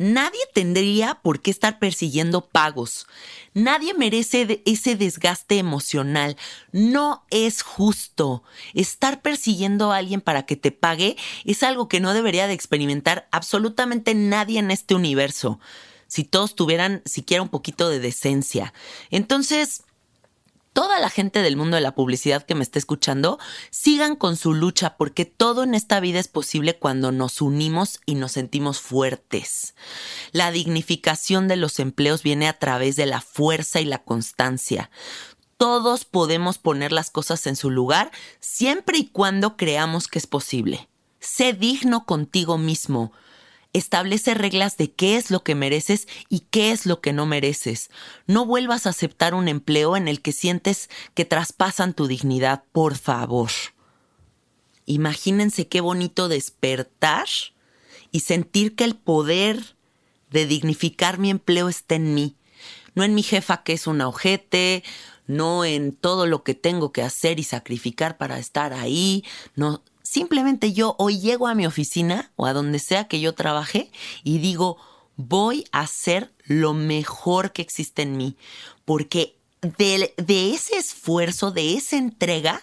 Nadie 0.00 0.40
tendría 0.54 1.16
por 1.16 1.40
qué 1.42 1.50
estar 1.50 1.78
persiguiendo 1.78 2.40
pagos. 2.40 3.06
Nadie 3.52 3.92
merece 3.92 4.62
ese 4.64 4.96
desgaste 4.96 5.58
emocional. 5.58 6.38
No 6.72 7.26
es 7.28 7.60
justo. 7.60 8.42
Estar 8.72 9.20
persiguiendo 9.20 9.92
a 9.92 9.98
alguien 9.98 10.22
para 10.22 10.46
que 10.46 10.56
te 10.56 10.72
pague 10.72 11.18
es 11.44 11.62
algo 11.62 11.86
que 11.86 12.00
no 12.00 12.14
debería 12.14 12.46
de 12.46 12.54
experimentar 12.54 13.28
absolutamente 13.30 14.14
nadie 14.14 14.58
en 14.58 14.70
este 14.70 14.94
universo. 14.94 15.60
Si 16.06 16.24
todos 16.24 16.54
tuvieran 16.54 17.02
siquiera 17.04 17.42
un 17.42 17.50
poquito 17.50 17.90
de 17.90 18.00
decencia. 18.00 18.72
Entonces, 19.10 19.82
toda 20.72 20.98
la 21.00 21.10
gente 21.10 21.42
del 21.42 21.56
mundo 21.56 21.76
de 21.76 21.82
la 21.82 21.94
publicidad 21.94 22.44
que 22.44 22.54
me 22.54 22.62
está 22.62 22.78
escuchando, 22.78 23.38
sigan 23.70 24.16
con 24.16 24.36
su 24.36 24.54
lucha 24.54 24.96
porque 24.96 25.24
todo 25.24 25.62
en 25.62 25.74
esta 25.74 26.00
vida 26.00 26.18
es 26.18 26.28
posible 26.28 26.78
cuando 26.78 27.12
nos 27.12 27.40
unimos 27.40 28.00
y 28.06 28.14
nos 28.14 28.32
sentimos 28.32 28.80
fuertes. 28.80 29.74
La 30.32 30.52
dignificación 30.52 31.48
de 31.48 31.56
los 31.56 31.78
empleos 31.78 32.22
viene 32.22 32.48
a 32.48 32.58
través 32.58 32.96
de 32.96 33.06
la 33.06 33.20
fuerza 33.20 33.80
y 33.80 33.84
la 33.84 34.02
constancia. 34.02 34.90
Todos 35.56 36.04
podemos 36.04 36.58
poner 36.58 36.92
las 36.92 37.10
cosas 37.10 37.46
en 37.46 37.56
su 37.56 37.70
lugar 37.70 38.10
siempre 38.38 38.98
y 38.98 39.08
cuando 39.08 39.56
creamos 39.56 40.08
que 40.08 40.18
es 40.18 40.26
posible. 40.26 40.88
Sé 41.18 41.52
digno 41.52 42.06
contigo 42.06 42.56
mismo. 42.56 43.12
Establece 43.72 44.34
reglas 44.34 44.76
de 44.76 44.92
qué 44.92 45.16
es 45.16 45.30
lo 45.30 45.44
que 45.44 45.54
mereces 45.54 46.08
y 46.28 46.40
qué 46.50 46.72
es 46.72 46.86
lo 46.86 47.00
que 47.00 47.12
no 47.12 47.24
mereces. 47.24 47.90
No 48.26 48.44
vuelvas 48.44 48.86
a 48.86 48.90
aceptar 48.90 49.32
un 49.34 49.46
empleo 49.46 49.96
en 49.96 50.08
el 50.08 50.22
que 50.22 50.32
sientes 50.32 50.90
que 51.14 51.24
traspasan 51.24 51.94
tu 51.94 52.08
dignidad, 52.08 52.64
por 52.72 52.96
favor. 52.96 53.50
Imagínense 54.86 55.68
qué 55.68 55.80
bonito 55.80 56.28
despertar 56.28 57.28
y 58.10 58.20
sentir 58.20 58.74
que 58.74 58.82
el 58.82 58.96
poder 58.96 59.76
de 60.30 60.46
dignificar 60.46 61.18
mi 61.18 61.30
empleo 61.30 61.68
está 61.68 61.94
en 61.94 62.14
mí, 62.14 62.36
no 62.94 63.04
en 63.04 63.14
mi 63.14 63.22
jefa 63.22 63.62
que 63.62 63.72
es 63.72 63.86
una 63.86 64.08
ojete, 64.08 64.82
no 65.26 65.64
en 65.64 65.92
todo 65.92 66.26
lo 66.26 66.42
que 66.42 66.54
tengo 66.54 66.92
que 66.92 67.02
hacer 67.02 67.38
y 67.38 67.44
sacrificar 67.44 68.16
para 68.16 68.38
estar 68.38 68.72
ahí, 68.72 69.24
no, 69.54 69.82
Simplemente 70.10 70.72
yo 70.72 70.96
hoy 70.98 71.20
llego 71.20 71.46
a 71.46 71.54
mi 71.54 71.66
oficina 71.66 72.32
o 72.34 72.46
a 72.46 72.52
donde 72.52 72.80
sea 72.80 73.06
que 73.06 73.20
yo 73.20 73.32
trabaje 73.32 73.92
y 74.24 74.38
digo, 74.38 74.76
voy 75.14 75.66
a 75.70 75.82
hacer 75.82 76.32
lo 76.46 76.74
mejor 76.74 77.52
que 77.52 77.62
existe 77.62 78.02
en 78.02 78.16
mí, 78.16 78.36
porque 78.84 79.36
de, 79.60 80.12
de 80.16 80.50
ese 80.52 80.78
esfuerzo, 80.78 81.52
de 81.52 81.74
esa 81.74 81.96
entrega, 81.96 82.60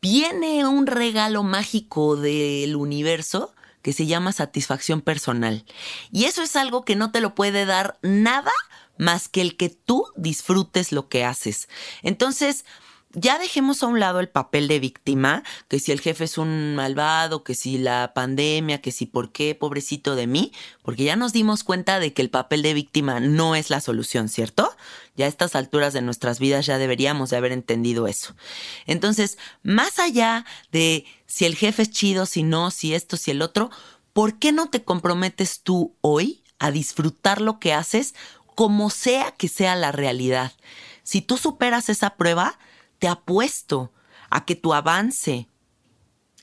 viene 0.00 0.66
un 0.66 0.86
regalo 0.86 1.42
mágico 1.42 2.16
del 2.16 2.76
universo 2.76 3.52
que 3.82 3.92
se 3.92 4.06
llama 4.06 4.32
satisfacción 4.32 5.02
personal. 5.02 5.66
Y 6.12 6.24
eso 6.24 6.40
es 6.40 6.56
algo 6.56 6.86
que 6.86 6.96
no 6.96 7.12
te 7.12 7.20
lo 7.20 7.34
puede 7.34 7.66
dar 7.66 7.98
nada 8.00 8.52
más 8.96 9.28
que 9.28 9.42
el 9.42 9.58
que 9.58 9.68
tú 9.68 10.06
disfrutes 10.16 10.92
lo 10.92 11.10
que 11.10 11.26
haces. 11.26 11.68
Entonces, 12.02 12.64
ya 13.14 13.38
dejemos 13.38 13.82
a 13.82 13.86
un 13.86 14.00
lado 14.00 14.20
el 14.20 14.28
papel 14.28 14.68
de 14.68 14.80
víctima, 14.80 15.42
que 15.68 15.78
si 15.78 15.92
el 15.92 16.00
jefe 16.00 16.24
es 16.24 16.38
un 16.38 16.74
malvado, 16.74 17.44
que 17.44 17.54
si 17.54 17.78
la 17.78 18.12
pandemia, 18.14 18.80
que 18.80 18.92
si 18.92 19.06
por 19.06 19.32
qué, 19.32 19.54
pobrecito 19.54 20.14
de 20.16 20.26
mí, 20.26 20.52
porque 20.82 21.04
ya 21.04 21.16
nos 21.16 21.32
dimos 21.32 21.64
cuenta 21.64 22.00
de 22.00 22.12
que 22.12 22.22
el 22.22 22.30
papel 22.30 22.62
de 22.62 22.74
víctima 22.74 23.20
no 23.20 23.54
es 23.54 23.70
la 23.70 23.80
solución, 23.80 24.28
¿cierto? 24.28 24.74
Ya 25.16 25.26
a 25.26 25.28
estas 25.28 25.54
alturas 25.54 25.92
de 25.92 26.02
nuestras 26.02 26.38
vidas 26.38 26.66
ya 26.66 26.78
deberíamos 26.78 27.30
de 27.30 27.36
haber 27.36 27.52
entendido 27.52 28.06
eso. 28.06 28.34
Entonces, 28.86 29.38
más 29.62 29.98
allá 29.98 30.46
de 30.70 31.04
si 31.26 31.44
el 31.44 31.56
jefe 31.56 31.82
es 31.82 31.90
chido, 31.90 32.26
si 32.26 32.42
no, 32.42 32.70
si 32.70 32.94
esto, 32.94 33.16
si 33.16 33.30
el 33.30 33.42
otro, 33.42 33.70
¿por 34.12 34.38
qué 34.38 34.52
no 34.52 34.70
te 34.70 34.82
comprometes 34.82 35.60
tú 35.62 35.94
hoy 36.00 36.42
a 36.58 36.70
disfrutar 36.70 37.40
lo 37.40 37.58
que 37.58 37.74
haces 37.74 38.14
como 38.54 38.90
sea 38.90 39.32
que 39.32 39.48
sea 39.48 39.76
la 39.76 39.92
realidad? 39.92 40.52
Si 41.02 41.20
tú 41.20 41.36
superas 41.36 41.88
esa 41.88 42.10
prueba, 42.16 42.58
te 43.02 43.08
apuesto 43.08 43.92
a 44.30 44.44
que 44.44 44.54
tu 44.54 44.72
avance 44.74 45.48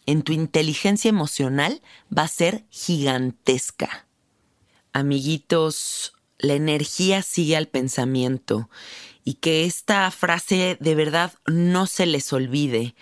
en 0.06 0.24
tu 0.24 0.34
inteligencia 0.34 1.08
emocional 1.08 1.82
va 2.16 2.24
a 2.24 2.28
ser 2.28 2.66
gigantesca. 2.70 4.08
Amiguitos, 4.92 6.12
la 6.38 6.56
energía 6.56 7.22
sigue 7.22 7.56
al 7.56 7.70
pensamiento 7.70 8.70
y 9.24 9.36
que 9.36 9.64
esta 9.64 10.12
frase 10.12 10.76
de 10.82 10.96
verdad 10.96 11.34
no 11.46 11.88
se 11.88 12.06
les 12.06 12.34
olvide. 12.34 12.94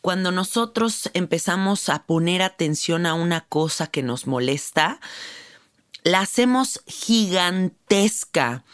Cuando 0.00 0.32
nosotros 0.32 1.08
empezamos 1.14 1.90
a 1.90 2.04
poner 2.04 2.42
atención 2.42 3.06
a 3.06 3.14
una 3.14 3.42
cosa 3.42 3.86
que 3.86 4.02
nos 4.02 4.26
molesta, 4.26 4.98
la 6.02 6.18
hacemos 6.18 6.82
gigantesca 6.88 8.64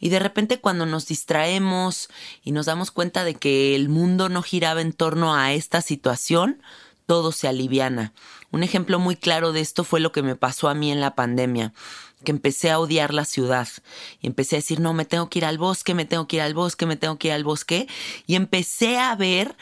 y 0.00 0.08
de 0.08 0.18
repente 0.18 0.60
cuando 0.60 0.86
nos 0.86 1.06
distraemos 1.06 2.08
y 2.42 2.52
nos 2.52 2.66
damos 2.66 2.90
cuenta 2.90 3.22
de 3.24 3.34
que 3.34 3.76
el 3.76 3.88
mundo 3.88 4.28
no 4.28 4.42
giraba 4.42 4.80
en 4.80 4.92
torno 4.92 5.34
a 5.34 5.52
esta 5.52 5.82
situación, 5.82 6.62
todo 7.06 7.32
se 7.32 7.48
aliviana. 7.48 8.12
Un 8.50 8.62
ejemplo 8.62 8.98
muy 8.98 9.16
claro 9.16 9.52
de 9.52 9.60
esto 9.60 9.84
fue 9.84 10.00
lo 10.00 10.10
que 10.10 10.22
me 10.22 10.36
pasó 10.36 10.68
a 10.68 10.74
mí 10.74 10.90
en 10.90 11.00
la 11.00 11.14
pandemia, 11.14 11.72
que 12.24 12.30
empecé 12.30 12.70
a 12.70 12.78
odiar 12.78 13.14
la 13.14 13.24
ciudad 13.24 13.68
y 14.20 14.26
empecé 14.26 14.56
a 14.56 14.58
decir, 14.58 14.80
no, 14.80 14.92
me 14.92 15.04
tengo 15.04 15.28
que 15.28 15.40
ir 15.40 15.44
al 15.44 15.58
bosque, 15.58 15.94
me 15.94 16.04
tengo 16.04 16.26
que 16.26 16.36
ir 16.36 16.42
al 16.42 16.54
bosque, 16.54 16.86
me 16.86 16.96
tengo 16.96 17.18
que 17.18 17.28
ir 17.28 17.34
al 17.34 17.44
bosque, 17.44 17.88
y 18.26 18.34
empecé 18.34 18.98
a 18.98 19.14
ver 19.14 19.56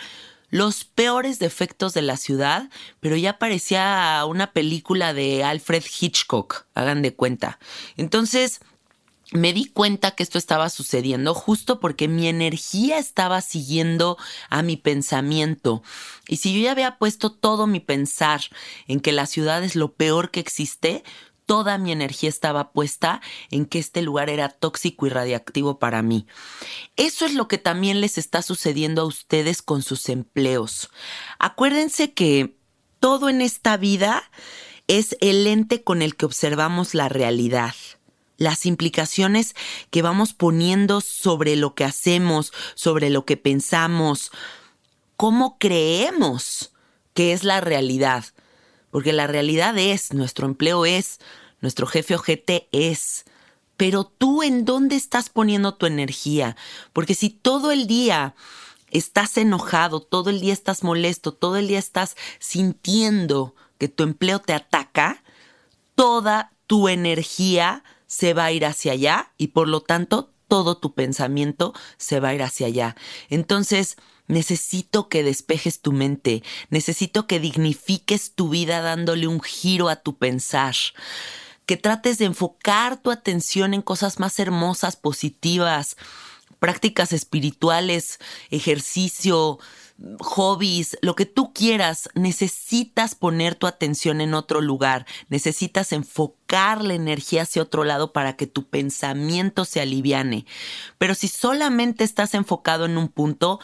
los 0.50 0.84
peores 0.84 1.38
defectos 1.38 1.92
de 1.94 2.02
la 2.02 2.16
ciudad, 2.16 2.70
pero 3.00 3.16
ya 3.16 3.38
parecía 3.38 4.22
una 4.26 4.52
película 4.52 5.12
de 5.12 5.44
Alfred 5.44 5.84
Hitchcock, 6.00 6.66
hagan 6.74 7.02
de 7.02 7.14
cuenta. 7.14 7.58
Entonces, 7.96 8.60
me 9.32 9.52
di 9.52 9.66
cuenta 9.66 10.12
que 10.12 10.22
esto 10.22 10.38
estaba 10.38 10.70
sucediendo 10.70 11.34
justo 11.34 11.80
porque 11.80 12.08
mi 12.08 12.28
energía 12.28 12.98
estaba 12.98 13.40
siguiendo 13.40 14.16
a 14.48 14.62
mi 14.62 14.76
pensamiento. 14.76 15.82
Y 16.28 16.38
si 16.38 16.54
yo 16.54 16.64
ya 16.64 16.72
había 16.72 16.96
puesto 16.98 17.30
todo 17.30 17.66
mi 17.66 17.80
pensar 17.80 18.40
en 18.86 19.00
que 19.00 19.12
la 19.12 19.26
ciudad 19.26 19.62
es 19.64 19.76
lo 19.76 19.92
peor 19.92 20.30
que 20.30 20.40
existe, 20.40 21.04
toda 21.44 21.78
mi 21.78 21.92
energía 21.92 22.28
estaba 22.28 22.72
puesta 22.72 23.20
en 23.50 23.64
que 23.64 23.78
este 23.78 24.02
lugar 24.02 24.28
era 24.28 24.50
tóxico 24.50 25.06
y 25.06 25.10
radiactivo 25.10 25.78
para 25.78 26.02
mí. 26.02 26.26
Eso 26.96 27.24
es 27.24 27.34
lo 27.34 27.48
que 27.48 27.58
también 27.58 28.00
les 28.00 28.18
está 28.18 28.42
sucediendo 28.42 29.02
a 29.02 29.06
ustedes 29.06 29.62
con 29.62 29.82
sus 29.82 30.08
empleos. 30.10 30.90
Acuérdense 31.38 32.12
que 32.12 32.58
todo 33.00 33.28
en 33.28 33.40
esta 33.40 33.76
vida 33.76 34.30
es 34.88 35.16
el 35.20 35.44
lente 35.44 35.82
con 35.82 36.02
el 36.02 36.16
que 36.16 36.26
observamos 36.26 36.94
la 36.94 37.08
realidad. 37.08 37.74
Las 38.38 38.64
implicaciones 38.64 39.54
que 39.90 40.00
vamos 40.00 40.32
poniendo 40.32 41.02
sobre 41.02 41.56
lo 41.56 41.74
que 41.74 41.84
hacemos, 41.84 42.52
sobre 42.74 43.10
lo 43.10 43.26
que 43.26 43.36
pensamos, 43.36 44.30
cómo 45.16 45.58
creemos 45.58 46.72
que 47.12 47.32
es 47.32 47.44
la 47.44 47.60
realidad. 47.60 48.24
Porque 48.90 49.12
la 49.12 49.26
realidad 49.26 49.76
es, 49.76 50.14
nuestro 50.14 50.46
empleo 50.46 50.86
es, 50.86 51.18
nuestro 51.60 51.86
jefe 51.86 52.14
ojete 52.14 52.68
es. 52.72 53.24
Pero 53.76 54.04
tú 54.04 54.42
en 54.42 54.64
dónde 54.64 54.96
estás 54.96 55.28
poniendo 55.28 55.74
tu 55.74 55.86
energía? 55.86 56.56
Porque 56.92 57.14
si 57.14 57.30
todo 57.30 57.72
el 57.72 57.86
día 57.86 58.34
estás 58.90 59.36
enojado, 59.36 60.00
todo 60.00 60.30
el 60.30 60.40
día 60.40 60.52
estás 60.52 60.84
molesto, 60.84 61.34
todo 61.34 61.56
el 61.56 61.68
día 61.68 61.78
estás 61.78 62.16
sintiendo 62.38 63.54
que 63.78 63.88
tu 63.88 64.04
empleo 64.04 64.38
te 64.40 64.54
ataca, 64.54 65.22
toda 65.94 66.52
tu 66.66 66.88
energía 66.88 67.82
se 68.08 68.34
va 68.34 68.46
a 68.46 68.52
ir 68.52 68.66
hacia 68.66 68.92
allá 68.92 69.32
y 69.38 69.48
por 69.48 69.68
lo 69.68 69.80
tanto 69.82 70.32
todo 70.48 70.78
tu 70.78 70.94
pensamiento 70.94 71.74
se 71.98 72.18
va 72.18 72.30
a 72.30 72.34
ir 72.34 72.42
hacia 72.42 72.66
allá. 72.66 72.96
Entonces, 73.28 73.96
necesito 74.26 75.08
que 75.08 75.22
despejes 75.22 75.80
tu 75.80 75.92
mente, 75.92 76.42
necesito 76.70 77.26
que 77.26 77.38
dignifiques 77.38 78.34
tu 78.34 78.48
vida 78.48 78.80
dándole 78.80 79.28
un 79.28 79.40
giro 79.40 79.88
a 79.88 79.96
tu 79.96 80.16
pensar, 80.16 80.74
que 81.66 81.76
trates 81.76 82.18
de 82.18 82.24
enfocar 82.24 83.00
tu 83.00 83.10
atención 83.10 83.74
en 83.74 83.82
cosas 83.82 84.18
más 84.18 84.38
hermosas, 84.38 84.96
positivas, 84.96 85.96
prácticas 86.58 87.12
espirituales, 87.12 88.18
ejercicio, 88.50 89.58
hobbies, 90.20 90.96
lo 91.02 91.16
que 91.16 91.26
tú 91.26 91.52
quieras, 91.52 92.08
necesitas 92.14 93.14
poner 93.14 93.54
tu 93.54 93.66
atención 93.66 94.20
en 94.20 94.34
otro 94.34 94.60
lugar, 94.60 95.06
necesitas 95.28 95.92
enfocar 95.92 96.84
la 96.84 96.94
energía 96.94 97.42
hacia 97.42 97.62
otro 97.62 97.84
lado 97.84 98.12
para 98.12 98.36
que 98.36 98.46
tu 98.46 98.68
pensamiento 98.68 99.64
se 99.64 99.80
aliviane. 99.80 100.46
Pero 100.98 101.14
si 101.14 101.28
solamente 101.28 102.04
estás 102.04 102.34
enfocado 102.34 102.84
en 102.84 102.96
un 102.96 103.08
punto, 103.08 103.60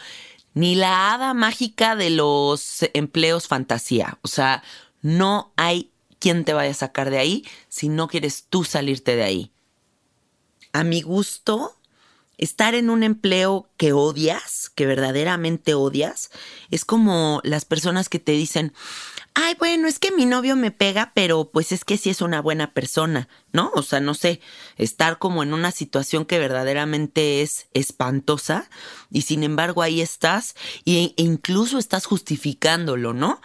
ni 0.54 0.74
la 0.74 1.14
hada 1.14 1.34
mágica 1.34 1.96
de 1.96 2.10
los 2.10 2.80
empleos 2.94 3.46
fantasía, 3.46 4.18
o 4.22 4.28
sea, 4.28 4.62
no 5.02 5.52
hay 5.56 5.90
quien 6.18 6.44
te 6.44 6.54
vaya 6.54 6.70
a 6.70 6.74
sacar 6.74 7.10
de 7.10 7.18
ahí 7.18 7.44
si 7.68 7.88
no 7.88 8.08
quieres 8.08 8.46
tú 8.48 8.64
salirte 8.64 9.14
de 9.14 9.24
ahí. 9.24 9.52
A 10.72 10.82
mi 10.82 11.02
gusto, 11.02 11.78
estar 12.38 12.74
en 12.74 12.90
un 12.90 13.02
empleo 13.02 13.68
que 13.76 13.92
odias, 13.92 14.70
que 14.74 14.86
verdaderamente 14.86 15.74
odias, 15.74 16.30
es 16.70 16.84
como 16.84 17.40
las 17.44 17.64
personas 17.64 18.08
que 18.08 18.18
te 18.18 18.32
dicen, 18.32 18.72
ay, 19.34 19.56
bueno, 19.58 19.88
es 19.88 19.98
que 19.98 20.12
mi 20.12 20.26
novio 20.26 20.56
me 20.56 20.70
pega, 20.70 21.12
pero 21.14 21.50
pues 21.50 21.72
es 21.72 21.84
que 21.84 21.96
sí 21.96 22.10
es 22.10 22.20
una 22.20 22.40
buena 22.40 22.72
persona, 22.72 23.28
¿no? 23.52 23.70
O 23.74 23.82
sea, 23.82 24.00
no 24.00 24.14
sé, 24.14 24.40
estar 24.76 25.18
como 25.18 25.42
en 25.42 25.52
una 25.52 25.72
situación 25.72 26.24
que 26.24 26.38
verdaderamente 26.38 27.42
es 27.42 27.66
espantosa 27.74 28.70
y 29.10 29.22
sin 29.22 29.42
embargo 29.42 29.82
ahí 29.82 30.00
estás 30.00 30.54
e 30.86 31.14
incluso 31.16 31.78
estás 31.78 32.06
justificándolo, 32.06 33.12
¿no? 33.12 33.40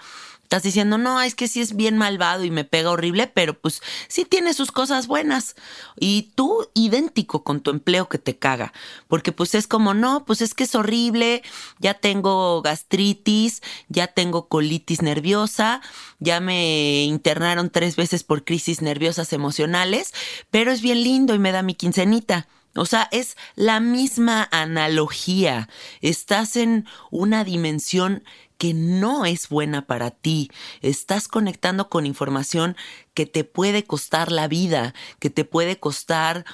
Estás 0.50 0.64
diciendo, 0.64 0.98
no, 0.98 1.22
es 1.22 1.36
que 1.36 1.48
sí 1.48 1.62
es 1.62 1.76
bien 1.76 1.96
malvado 1.96 2.44
y 2.44 2.50
me 2.50 2.64
pega 2.64 2.90
horrible, 2.90 3.28
pero 3.28 3.54
pues 3.54 3.84
sí 4.08 4.26
tiene 4.26 4.56
sus 4.56 4.72
cosas 4.72 5.06
buenas. 5.06 5.54
Y 5.96 6.32
tú 6.34 6.68
idéntico 6.74 7.44
con 7.44 7.62
tu 7.62 7.70
empleo 7.70 8.10
que 8.10 8.18
te 8.18 8.40
caga. 8.40 8.74
Porque 9.08 9.32
pues 9.32 9.54
es 9.54 9.68
como, 9.68 9.94
no, 9.94 10.26
pues 10.26 10.42
es 10.42 10.56
que 10.56 10.64
es 10.64 10.74
horrible, 10.74 11.44
ya 11.78 11.94
tengo 11.94 12.64
gastritis, 12.64 13.62
ya 13.90 14.08
tengo 14.08 14.48
colitis 14.48 15.04
nerviosa, 15.04 15.82
ya 16.18 16.40
me 16.40 17.04
internaron 17.04 17.70
tres 17.70 17.96
veces 17.96 18.24
por 18.24 18.44
crisis 18.44 18.82
nerviosas 18.82 19.34
emocionales, 19.34 20.16
pero 20.50 20.72
es 20.72 20.82
bien 20.82 21.04
lindo 21.04 21.36
y 21.36 21.38
me 21.38 21.52
da 21.52 21.62
mi 21.62 21.76
quincenita. 21.76 22.48
O 22.76 22.86
sea, 22.86 23.08
es 23.12 23.38
la 23.56 23.80
misma 23.80 24.48
analogía. 24.52 25.70
Estás 26.02 26.56
en 26.56 26.88
una 27.12 27.44
dimensión 27.44 28.24
que 28.60 28.74
no 28.74 29.26
es 29.26 29.48
buena 29.48 29.88
para 29.88 30.12
ti. 30.12 30.52
Estás 30.82 31.28
conectando 31.30 31.90
con 31.90 32.06
información 32.06 32.76
que 33.16 33.26
te 33.26 33.46
puede 33.46 33.86
costar 33.86 34.32
la 34.32 34.50
vida, 34.50 34.94
que 35.18 35.30
te 35.30 35.46
puede 35.46 35.80
costar 35.80 36.46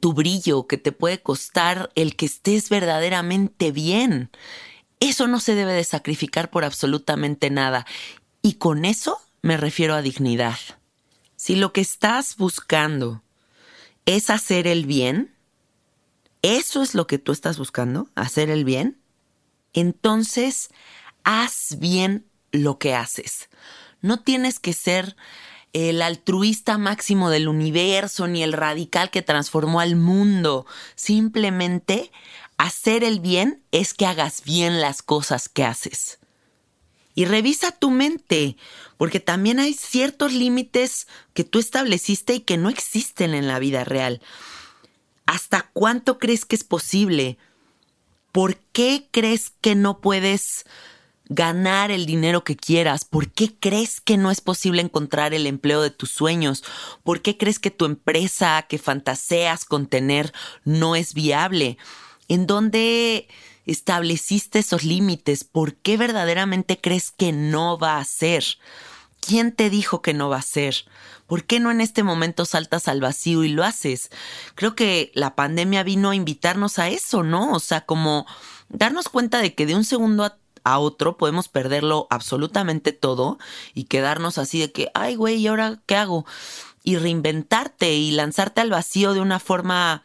tu 0.00 0.14
brillo, 0.14 0.66
que 0.66 0.78
te 0.78 0.92
puede 0.92 1.20
costar 1.20 1.90
el 1.94 2.16
que 2.16 2.24
estés 2.24 2.70
verdaderamente 2.70 3.70
bien. 3.70 4.30
Eso 4.98 5.28
no 5.28 5.40
se 5.40 5.54
debe 5.54 5.74
de 5.74 5.84
sacrificar 5.84 6.50
por 6.50 6.64
absolutamente 6.64 7.50
nada. 7.50 7.86
Y 8.40 8.54
con 8.54 8.86
eso 8.86 9.18
me 9.42 9.58
refiero 9.58 9.94
a 9.94 10.00
dignidad. 10.00 10.56
Si 11.36 11.54
lo 11.54 11.74
que 11.74 11.82
estás 11.82 12.38
buscando 12.38 13.22
es 14.06 14.30
hacer 14.30 14.66
el 14.66 14.86
bien, 14.86 15.34
eso 16.40 16.82
es 16.82 16.94
lo 16.94 17.06
que 17.06 17.18
tú 17.18 17.32
estás 17.32 17.58
buscando, 17.58 18.08
hacer 18.14 18.48
el 18.48 18.64
bien, 18.64 19.03
entonces 19.74 20.70
haz 21.24 21.76
bien 21.78 22.26
lo 22.52 22.78
que 22.78 22.94
haces. 22.94 23.48
No 24.00 24.20
tienes 24.20 24.58
que 24.58 24.72
ser 24.72 25.16
el 25.72 26.02
altruista 26.02 26.78
máximo 26.78 27.30
del 27.30 27.48
universo 27.48 28.28
ni 28.28 28.42
el 28.42 28.52
radical 28.52 29.10
que 29.10 29.22
transformó 29.22 29.80
al 29.80 29.96
mundo. 29.96 30.66
Simplemente 30.94 32.12
hacer 32.56 33.02
el 33.02 33.20
bien 33.20 33.62
es 33.72 33.92
que 33.92 34.06
hagas 34.06 34.44
bien 34.44 34.80
las 34.80 35.02
cosas 35.02 35.48
que 35.48 35.64
haces. 35.64 36.18
Y 37.16 37.26
revisa 37.26 37.72
tu 37.72 37.90
mente, 37.90 38.56
porque 38.96 39.20
también 39.20 39.60
hay 39.60 39.72
ciertos 39.74 40.32
límites 40.32 41.06
que 41.32 41.44
tú 41.44 41.58
estableciste 41.58 42.34
y 42.34 42.40
que 42.40 42.56
no 42.56 42.70
existen 42.70 43.34
en 43.34 43.46
la 43.46 43.58
vida 43.58 43.84
real. 43.84 44.20
¿Hasta 45.26 45.70
cuánto 45.72 46.18
crees 46.18 46.44
que 46.44 46.56
es 46.56 46.64
posible? 46.64 47.38
¿Por 48.34 48.56
qué 48.72 49.06
crees 49.12 49.52
que 49.60 49.76
no 49.76 50.00
puedes 50.00 50.64
ganar 51.26 51.92
el 51.92 52.04
dinero 52.04 52.42
que 52.42 52.56
quieras? 52.56 53.04
¿Por 53.04 53.30
qué 53.30 53.54
crees 53.60 54.00
que 54.00 54.16
no 54.16 54.32
es 54.32 54.40
posible 54.40 54.82
encontrar 54.82 55.34
el 55.34 55.46
empleo 55.46 55.80
de 55.80 55.90
tus 55.90 56.10
sueños? 56.10 56.64
¿Por 57.04 57.22
qué 57.22 57.38
crees 57.38 57.60
que 57.60 57.70
tu 57.70 57.84
empresa 57.84 58.66
que 58.68 58.78
fantaseas 58.78 59.64
con 59.64 59.86
tener 59.86 60.32
no 60.64 60.96
es 60.96 61.14
viable? 61.14 61.78
¿En 62.26 62.48
dónde 62.48 63.28
estableciste 63.66 64.58
esos 64.58 64.82
límites? 64.82 65.44
¿Por 65.44 65.76
qué 65.76 65.96
verdaderamente 65.96 66.80
crees 66.80 67.12
que 67.12 67.30
no 67.30 67.78
va 67.78 67.98
a 67.98 68.04
ser? 68.04 68.44
¿Quién 69.26 69.52
te 69.52 69.70
dijo 69.70 70.02
que 70.02 70.12
no 70.12 70.28
va 70.28 70.36
a 70.36 70.42
ser? 70.42 70.84
¿Por 71.26 71.44
qué 71.44 71.58
no 71.58 71.70
en 71.70 71.80
este 71.80 72.02
momento 72.02 72.44
saltas 72.44 72.88
al 72.88 73.00
vacío 73.00 73.42
y 73.42 73.48
lo 73.48 73.64
haces? 73.64 74.10
Creo 74.54 74.74
que 74.74 75.12
la 75.14 75.34
pandemia 75.34 75.82
vino 75.82 76.10
a 76.10 76.14
invitarnos 76.14 76.78
a 76.78 76.88
eso, 76.88 77.22
¿no? 77.22 77.52
O 77.52 77.60
sea, 77.60 77.86
como 77.86 78.26
darnos 78.68 79.08
cuenta 79.08 79.38
de 79.38 79.54
que 79.54 79.64
de 79.64 79.76
un 79.76 79.84
segundo 79.84 80.24
a, 80.64 80.78
otro 80.78 81.16
podemos 81.16 81.48
perderlo 81.48 82.06
absolutamente 82.10 82.92
todo 82.92 83.38
y 83.72 83.84
quedarnos 83.84 84.36
así 84.36 84.60
de 84.60 84.72
que, 84.72 84.90
ay, 84.92 85.14
güey, 85.14 85.36
¿y 85.36 85.46
ahora 85.46 85.80
qué 85.86 85.96
hago? 85.96 86.26
Y 86.82 86.96
reinventarte 86.96 87.94
y 87.94 88.10
lanzarte 88.10 88.60
al 88.60 88.70
vacío 88.70 89.14
de 89.14 89.20
una 89.20 89.38
forma 89.40 90.02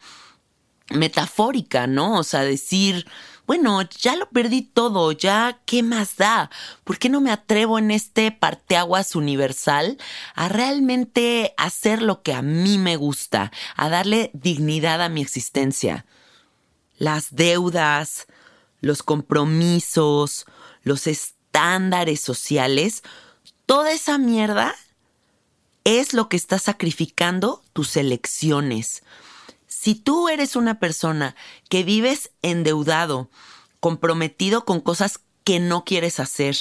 metafórica, 0.88 1.86
¿no? 1.86 2.18
O 2.18 2.24
sea, 2.24 2.42
decir, 2.42 3.06
bueno, 3.50 3.82
ya 3.82 4.14
lo 4.14 4.30
perdí 4.30 4.62
todo, 4.62 5.10
ya, 5.10 5.58
¿qué 5.66 5.82
más 5.82 6.16
da? 6.16 6.52
¿Por 6.84 7.00
qué 7.00 7.08
no 7.08 7.20
me 7.20 7.32
atrevo 7.32 7.80
en 7.80 7.90
este 7.90 8.30
parteaguas 8.30 9.16
universal 9.16 9.98
a 10.36 10.48
realmente 10.48 11.52
hacer 11.56 12.00
lo 12.00 12.22
que 12.22 12.32
a 12.32 12.42
mí 12.42 12.78
me 12.78 12.94
gusta, 12.94 13.50
a 13.74 13.88
darle 13.88 14.30
dignidad 14.34 15.02
a 15.02 15.08
mi 15.08 15.20
existencia? 15.20 16.06
Las 16.96 17.34
deudas, 17.34 18.28
los 18.80 19.02
compromisos, 19.02 20.46
los 20.84 21.08
estándares 21.08 22.20
sociales, 22.20 23.02
toda 23.66 23.90
esa 23.90 24.16
mierda 24.16 24.76
es 25.82 26.14
lo 26.14 26.28
que 26.28 26.36
está 26.36 26.60
sacrificando 26.60 27.64
tus 27.72 27.96
elecciones 27.96 29.02
si 29.80 29.94
tú 29.94 30.28
eres 30.28 30.56
una 30.56 30.78
persona 30.78 31.34
que 31.70 31.84
vives 31.84 32.32
endeudado, 32.42 33.30
comprometido 33.80 34.66
con 34.66 34.82
cosas 34.82 35.20
que 35.42 35.58
no 35.58 35.86
quieres 35.86 36.20
hacer, 36.20 36.54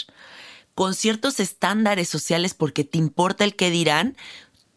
con 0.74 0.94
ciertos 0.94 1.42
estándares 1.42 2.08
sociales 2.08 2.54
porque 2.54 2.86
te 2.86 2.98
importa 2.98 3.44
el 3.44 3.58
que 3.58 3.72
dirán, 3.72 4.16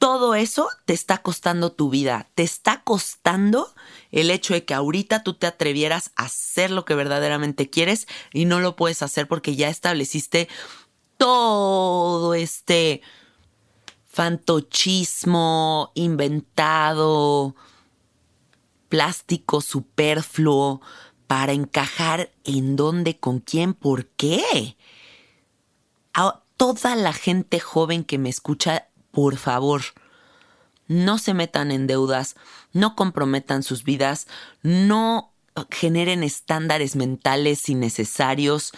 todo 0.00 0.34
eso 0.34 0.68
te 0.86 0.92
está 0.92 1.18
costando 1.18 1.70
tu 1.70 1.88
vida, 1.88 2.30
te 2.34 2.42
está 2.42 2.82
costando 2.82 3.72
el 4.10 4.28
hecho 4.28 4.54
de 4.54 4.64
que 4.64 4.74
ahorita 4.74 5.22
tú 5.22 5.34
te 5.34 5.46
atrevieras 5.46 6.10
a 6.16 6.24
hacer 6.24 6.72
lo 6.72 6.84
que 6.84 6.96
verdaderamente 6.96 7.70
quieres 7.70 8.08
y 8.32 8.44
no 8.46 8.58
lo 8.58 8.74
puedes 8.74 9.02
hacer 9.02 9.28
porque 9.28 9.54
ya 9.54 9.68
estableciste 9.68 10.48
todo 11.16 12.34
este 12.34 13.02
fantochismo 14.08 15.92
inventado, 15.94 17.54
plástico 18.92 19.62
superfluo 19.62 20.82
para 21.26 21.54
encajar 21.54 22.30
en 22.44 22.76
dónde, 22.76 23.18
con 23.18 23.40
quién, 23.40 23.72
por 23.72 24.04
qué. 24.04 24.76
A 26.12 26.42
toda 26.58 26.94
la 26.94 27.14
gente 27.14 27.58
joven 27.58 28.04
que 28.04 28.18
me 28.18 28.28
escucha, 28.28 28.88
por 29.10 29.38
favor, 29.38 29.80
no 30.88 31.16
se 31.16 31.32
metan 31.32 31.70
en 31.70 31.86
deudas, 31.86 32.36
no 32.74 32.94
comprometan 32.94 33.62
sus 33.62 33.82
vidas, 33.82 34.26
no 34.60 35.32
generen 35.70 36.22
estándares 36.22 36.94
mentales 36.94 37.70
innecesarios, 37.70 38.72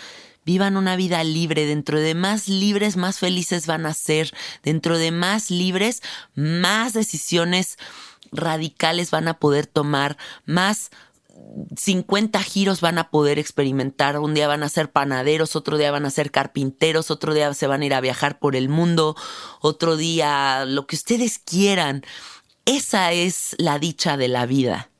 vivan 0.44 0.76
una 0.76 0.94
vida 0.94 1.24
libre, 1.24 1.66
dentro 1.66 1.98
de 1.98 2.14
más 2.14 2.46
libres, 2.46 2.96
más 2.96 3.18
felices 3.18 3.66
van 3.66 3.84
a 3.84 3.94
ser, 3.94 4.32
dentro 4.62 4.96
de 4.96 5.10
más 5.10 5.50
libres, 5.50 6.04
más 6.36 6.92
decisiones 6.92 7.78
radicales 8.34 9.10
van 9.10 9.28
a 9.28 9.38
poder 9.38 9.66
tomar, 9.66 10.16
más 10.44 10.90
50 11.76 12.42
giros 12.42 12.80
van 12.80 12.98
a 12.98 13.10
poder 13.10 13.38
experimentar. 13.38 14.18
Un 14.18 14.34
día 14.34 14.48
van 14.48 14.62
a 14.62 14.68
ser 14.68 14.90
panaderos, 14.90 15.56
otro 15.56 15.78
día 15.78 15.90
van 15.90 16.06
a 16.06 16.10
ser 16.10 16.30
carpinteros, 16.30 17.10
otro 17.10 17.34
día 17.34 17.52
se 17.54 17.66
van 17.66 17.82
a 17.82 17.86
ir 17.86 17.94
a 17.94 18.00
viajar 18.00 18.38
por 18.38 18.56
el 18.56 18.68
mundo, 18.68 19.16
otro 19.60 19.96
día 19.96 20.64
lo 20.66 20.86
que 20.86 20.96
ustedes 20.96 21.38
quieran. 21.38 22.04
Esa 22.64 23.12
es 23.12 23.54
la 23.58 23.78
dicha 23.78 24.16
de 24.16 24.28
la 24.28 24.46
vida. 24.46 24.90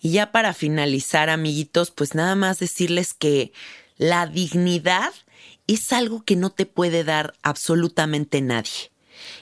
Y 0.00 0.10
ya 0.12 0.32
para 0.32 0.52
finalizar, 0.52 1.30
amiguitos, 1.30 1.90
pues 1.90 2.14
nada 2.14 2.34
más 2.34 2.58
decirles 2.58 3.14
que 3.14 3.52
la 3.96 4.26
dignidad 4.26 5.12
es 5.66 5.92
algo 5.92 6.24
que 6.24 6.36
no 6.36 6.50
te 6.50 6.66
puede 6.66 7.04
dar 7.04 7.34
absolutamente 7.42 8.40
nadie. 8.42 8.93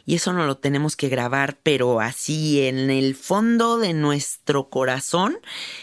Y 0.04 0.16
eso 0.16 0.32
no 0.32 0.46
lo 0.46 0.58
tenemos 0.58 0.96
que 0.96 1.08
grabar, 1.08 1.58
pero 1.62 2.00
así 2.00 2.66
en 2.66 2.90
el 2.90 3.14
fondo 3.14 3.78
de 3.78 3.94
nuestro 3.94 4.68
corazón 4.68 5.38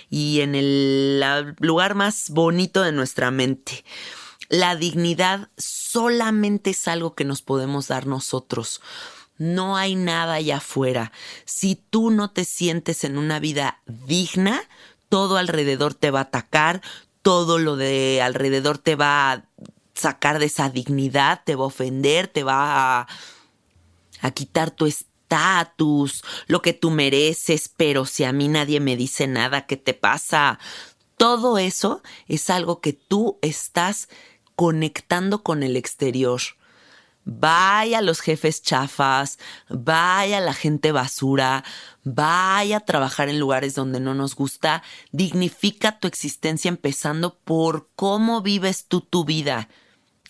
y 0.09 0.41
en 0.41 0.55
el 0.55 1.23
lugar 1.59 1.95
más 1.95 2.29
bonito 2.29 2.81
de 2.81 2.91
nuestra 2.91 3.31
mente. 3.31 3.83
La 4.49 4.75
dignidad 4.75 5.49
solamente 5.57 6.71
es 6.71 6.87
algo 6.87 7.13
que 7.13 7.23
nos 7.23 7.41
podemos 7.41 7.87
dar 7.87 8.07
nosotros. 8.07 8.81
No 9.37 9.77
hay 9.77 9.95
nada 9.95 10.33
allá 10.33 10.57
afuera. 10.57 11.11
Si 11.45 11.75
tú 11.75 12.09
no 12.09 12.31
te 12.31 12.45
sientes 12.45 13.03
en 13.03 13.17
una 13.17 13.39
vida 13.39 13.81
digna, 13.85 14.61
todo 15.07 15.37
alrededor 15.37 15.93
te 15.93 16.11
va 16.11 16.19
a 16.19 16.23
atacar, 16.23 16.81
todo 17.21 17.57
lo 17.57 17.75
de 17.75 18.21
alrededor 18.21 18.79
te 18.79 18.95
va 18.95 19.31
a 19.31 19.45
sacar 19.93 20.39
de 20.39 20.45
esa 20.45 20.69
dignidad, 20.69 21.41
te 21.45 21.55
va 21.55 21.63
a 21.63 21.67
ofender, 21.67 22.27
te 22.27 22.43
va 22.43 23.01
a 23.01 23.07
a 24.21 24.31
quitar 24.31 24.71
tu 24.71 24.85
estatus, 24.85 26.23
lo 26.47 26.61
que 26.61 26.73
tú 26.73 26.91
mereces, 26.91 27.69
pero 27.69 28.05
si 28.05 28.23
a 28.23 28.31
mí 28.31 28.47
nadie 28.47 28.79
me 28.79 28.95
dice 28.95 29.27
nada, 29.27 29.65
¿qué 29.65 29.77
te 29.77 29.93
pasa? 29.93 30.59
Todo 31.17 31.57
eso 31.57 32.01
es 32.27 32.49
algo 32.49 32.81
que 32.81 32.93
tú 32.93 33.37
estás 33.41 34.09
conectando 34.55 35.43
con 35.43 35.63
el 35.63 35.75
exterior. 35.77 36.41
Vaya 37.25 38.01
los 38.01 38.21
jefes 38.21 38.61
chafas, 38.61 39.37
vaya 39.69 40.39
la 40.39 40.53
gente 40.53 40.91
basura, 40.91 41.63
vaya 42.03 42.77
a 42.77 42.85
trabajar 42.85 43.29
en 43.29 43.39
lugares 43.39 43.75
donde 43.75 43.99
no 43.99 44.15
nos 44.15 44.35
gusta. 44.35 44.81
Dignifica 45.11 45.99
tu 45.99 46.07
existencia 46.07 46.69
empezando 46.69 47.37
por 47.37 47.89
cómo 47.95 48.41
vives 48.41 48.85
tú 48.85 49.01
tu 49.01 49.25
vida. 49.25 49.69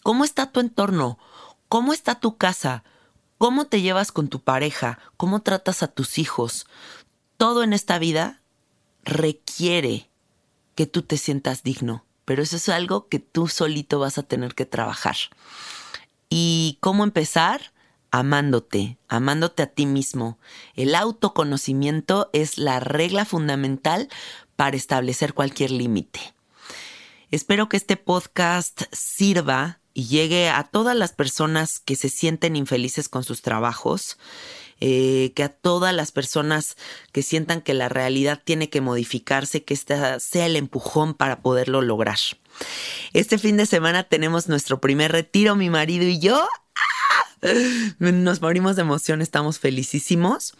¿Cómo 0.04 0.26
está 0.26 0.52
tu 0.52 0.60
entorno? 0.60 1.20
¿Cómo 1.70 1.94
está 1.94 2.20
tu 2.20 2.38
casa? 2.38 2.84
Cómo 3.40 3.66
te 3.66 3.82
llevas 3.82 4.12
con 4.12 4.28
tu 4.28 4.42
pareja, 4.42 5.00
cómo 5.18 5.42
tratas 5.42 5.82
a 5.82 5.88
tus 5.88 6.20
hijos. 6.20 6.68
Todo 7.38 7.64
en 7.64 7.74
esta 7.74 7.98
vida 7.98 8.42
requiere 9.04 10.10
que 10.76 10.86
tú 10.86 11.02
te 11.02 11.18
sientas 11.18 11.64
digno, 11.64 12.06
pero 12.26 12.44
eso 12.44 12.58
es 12.58 12.70
algo 12.70 13.08
que 13.08 13.18
tú 13.20 13.48
solito 13.48 13.98
vas 13.98 14.18
a 14.18 14.24
tener 14.24 14.54
que 14.54 14.66
trabajar. 14.66 15.16
¿Y 16.30 16.78
cómo 16.82 17.04
empezar? 17.04 17.74
Amándote, 18.12 18.98
amándote 19.08 19.64
a 19.64 19.68
ti 19.68 19.86
mismo. 19.86 20.38
El 20.76 20.94
autoconocimiento 20.94 22.30
es 22.34 22.58
la 22.58 22.80
regla 22.82 23.24
fundamental 23.24 24.10
para 24.58 24.76
establecer 24.76 25.34
cualquier 25.34 25.72
límite. 25.72 26.20
Espero 27.32 27.70
que 27.70 27.78
este 27.78 27.96
podcast 27.96 28.82
sirva 28.92 29.79
y 29.94 30.08
llegue 30.08 30.50
a 30.50 30.64
todas 30.64 30.96
las 30.96 31.12
personas 31.14 31.80
que 31.80 31.96
se 31.96 32.10
sienten 32.10 32.56
infelices 32.56 33.10
con 33.10 33.24
sus 33.24 33.42
trabajos, 33.42 34.18
eh, 34.82 35.34
que 35.36 35.44
a 35.44 35.50
todas 35.50 35.94
las 35.94 36.12
personas 36.12 36.78
que 37.12 37.22
sientan 37.22 37.62
que 37.62 37.74
la 37.74 37.90
realidad 37.90 38.42
tiene 38.44 38.70
que 38.70 38.82
modificarse, 38.82 39.64
que 39.64 39.74
este 39.74 40.20
sea 40.20 40.46
el 40.46 40.56
empujón 40.56 41.14
para 41.14 41.42
poderlo 41.42 41.82
lograr. 41.82 42.20
Este 43.14 43.38
fin 43.38 43.58
de 43.58 43.66
semana 43.66 44.04
tenemos 44.04 44.48
nuestro 44.48 44.80
primer 44.80 45.12
retiro, 45.12 45.56
mi 45.56 45.70
marido 45.70 46.06
y 46.06 46.20
yo. 46.20 46.48
¡Ah! 46.76 47.48
Nos 48.00 48.42
morimos 48.42 48.76
de 48.76 48.84
emoción, 48.84 49.22
estamos 49.22 49.60
felicísimos. 49.60 50.54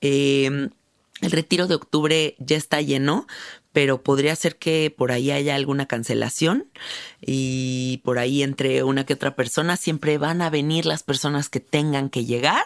Eh, 0.00 0.68
el 1.20 1.30
retiro 1.30 1.66
de 1.66 1.74
octubre 1.74 2.34
ya 2.38 2.56
está 2.56 2.80
lleno, 2.80 3.26
pero 3.72 4.02
podría 4.02 4.34
ser 4.34 4.56
que 4.56 4.92
por 4.96 5.12
ahí 5.12 5.30
haya 5.30 5.54
alguna 5.54 5.86
cancelación 5.86 6.68
y 7.20 8.00
por 8.04 8.18
ahí 8.18 8.42
entre 8.42 8.82
una 8.82 9.04
que 9.06 9.14
otra 9.14 9.36
persona 9.36 9.76
siempre 9.76 10.18
van 10.18 10.42
a 10.42 10.50
venir 10.50 10.86
las 10.86 11.02
personas 11.02 11.48
que 11.48 11.60
tengan 11.60 12.10
que 12.10 12.24
llegar 12.24 12.64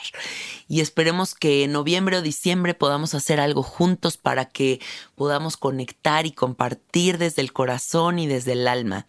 y 0.69 0.81
esperemos 0.81 1.35
que 1.35 1.64
en 1.64 1.73
noviembre 1.73 2.17
o 2.17 2.23
diciembre 2.23 2.75
podamos 2.75 3.14
hacer 3.14 3.40
algo 3.40 3.62
juntos 3.62 4.17
para 4.17 4.47
que 4.47 4.81
podamos 5.14 5.57
conectar 5.57 6.27
y 6.27 6.33
compartir 6.33 7.19
desde 7.19 7.43
el 7.43 7.53
corazón 7.53 8.19
y 8.19 8.27
desde 8.27 8.53
el 8.53 8.67
alma. 8.67 9.07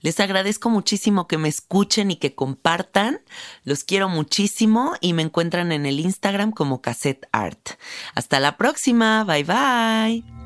Les 0.00 0.20
agradezco 0.20 0.70
muchísimo 0.70 1.26
que 1.26 1.38
me 1.38 1.48
escuchen 1.48 2.10
y 2.10 2.16
que 2.16 2.34
compartan. 2.34 3.20
Los 3.64 3.84
quiero 3.84 4.08
muchísimo 4.08 4.94
y 5.00 5.12
me 5.12 5.22
encuentran 5.22 5.72
en 5.72 5.84
el 5.84 6.00
Instagram 6.00 6.52
como 6.52 6.80
Cassette 6.80 7.26
Art. 7.32 7.70
Hasta 8.14 8.40
la 8.40 8.56
próxima. 8.56 9.24
Bye 9.24 9.44
bye. 9.44 10.45